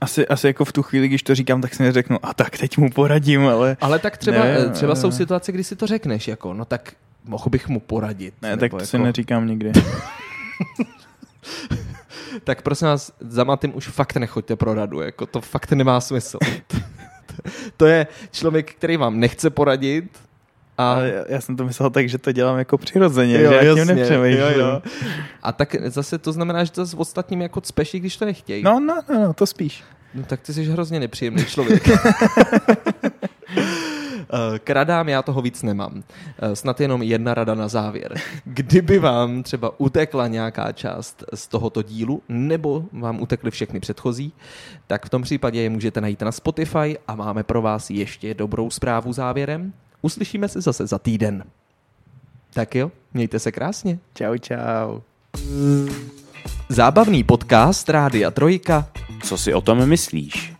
Asi, 0.00 0.28
asi 0.28 0.46
jako 0.46 0.64
v 0.64 0.72
tu 0.72 0.82
chvíli, 0.82 1.08
když 1.08 1.22
to 1.22 1.34
říkám, 1.34 1.60
tak 1.60 1.74
si 1.74 1.82
neřeknu, 1.82 2.18
a 2.22 2.34
tak 2.34 2.58
teď 2.58 2.78
mu 2.78 2.90
poradím, 2.90 3.46
ale... 3.46 3.76
Ale 3.80 3.98
tak 3.98 4.16
třeba, 4.16 4.44
ne, 4.44 4.70
třeba 4.70 4.94
ne, 4.94 5.00
jsou 5.00 5.10
situace, 5.10 5.52
kdy 5.52 5.64
si 5.64 5.76
to 5.76 5.86
řekneš, 5.86 6.28
jako, 6.28 6.54
no 6.54 6.64
tak 6.64 6.92
mohl 7.24 7.50
bych 7.50 7.68
mu 7.68 7.80
poradit. 7.80 8.34
Ne, 8.42 8.56
tak 8.56 8.70
to 8.70 8.76
jako... 8.76 8.86
si 8.86 8.98
neříkám 8.98 9.46
nikdy. 9.46 9.72
tak 12.44 12.62
prosím 12.62 12.88
vás, 12.88 13.12
za 13.20 13.44
Matým 13.44 13.76
už 13.76 13.88
fakt 13.88 14.16
nechoďte 14.16 14.56
pro 14.56 14.74
radu, 14.74 15.00
jako 15.00 15.26
to 15.26 15.40
fakt 15.40 15.72
nemá 15.72 16.00
smysl. 16.00 16.38
to 17.76 17.86
je 17.86 18.06
člověk, 18.30 18.74
který 18.74 18.96
vám 18.96 19.20
nechce 19.20 19.50
poradit, 19.50 20.18
a 20.78 21.00
já, 21.00 21.24
já 21.28 21.40
jsem 21.40 21.56
to 21.56 21.64
myslel 21.64 21.90
tak, 21.90 22.08
že 22.08 22.18
to 22.18 22.32
dělám 22.32 22.58
jako 22.58 22.78
přirozeně, 22.78 23.42
jo, 23.42 23.50
že 23.50 23.66
já 23.66 23.74
tím 23.74 23.86
nepřemýšlím. 23.86 24.40
Jo, 24.40 24.58
jo. 24.58 24.82
A 25.42 25.52
tak 25.52 25.76
zase 25.84 26.18
to 26.18 26.32
znamená, 26.32 26.64
že 26.64 26.72
to 26.72 26.86
s 26.86 26.94
ostatními 26.94 27.44
jako 27.44 27.60
cpeší, 27.60 28.00
když 28.00 28.16
to 28.16 28.24
nechtějí. 28.24 28.62
No, 28.62 28.80
no, 28.80 29.02
no, 29.08 29.20
no, 29.20 29.34
to 29.34 29.46
spíš. 29.46 29.84
No 30.14 30.22
tak 30.24 30.40
ty 30.40 30.52
jsi 30.52 30.64
hrozně 30.64 31.00
nepříjemný 31.00 31.44
člověk. 31.44 31.88
Eh, 34.32 34.58
k 34.58 34.70
radám 34.70 35.08
já 35.08 35.22
toho 35.22 35.42
víc 35.42 35.62
nemám. 35.62 36.02
Eh, 36.38 36.56
snad 36.56 36.80
jenom 36.80 37.02
jedna 37.02 37.34
rada 37.34 37.54
na 37.54 37.68
závěr. 37.68 38.14
Kdyby 38.44 38.98
vám 38.98 39.42
třeba 39.42 39.80
utekla 39.80 40.26
nějaká 40.26 40.72
část 40.72 41.24
z 41.34 41.48
tohoto 41.48 41.82
dílu, 41.82 42.22
nebo 42.28 42.84
vám 42.92 43.20
utekly 43.20 43.50
všechny 43.50 43.80
předchozí, 43.80 44.32
tak 44.86 45.06
v 45.06 45.08
tom 45.08 45.22
případě 45.22 45.62
je 45.62 45.70
můžete 45.70 46.00
najít 46.00 46.22
na 46.22 46.32
Spotify 46.32 46.98
a 47.08 47.14
máme 47.14 47.42
pro 47.42 47.62
vás 47.62 47.90
ještě 47.90 48.34
dobrou 48.34 48.70
zprávu 48.70 49.12
závěrem. 49.12 49.72
Uslyšíme 50.06 50.48
se 50.48 50.60
zase 50.60 50.86
za 50.86 50.98
týden. 50.98 51.44
Tak 52.54 52.74
jo, 52.74 52.92
mějte 53.14 53.38
se 53.38 53.52
krásně. 53.52 53.98
Čau, 54.14 54.36
čau. 54.38 55.00
Zábavný 56.68 57.24
podcast 57.24 57.88
Rádia 57.88 58.30
Trojka. 58.30 58.88
Co 59.22 59.38
si 59.38 59.54
o 59.54 59.60
tom 59.60 59.88
myslíš? 59.88 60.55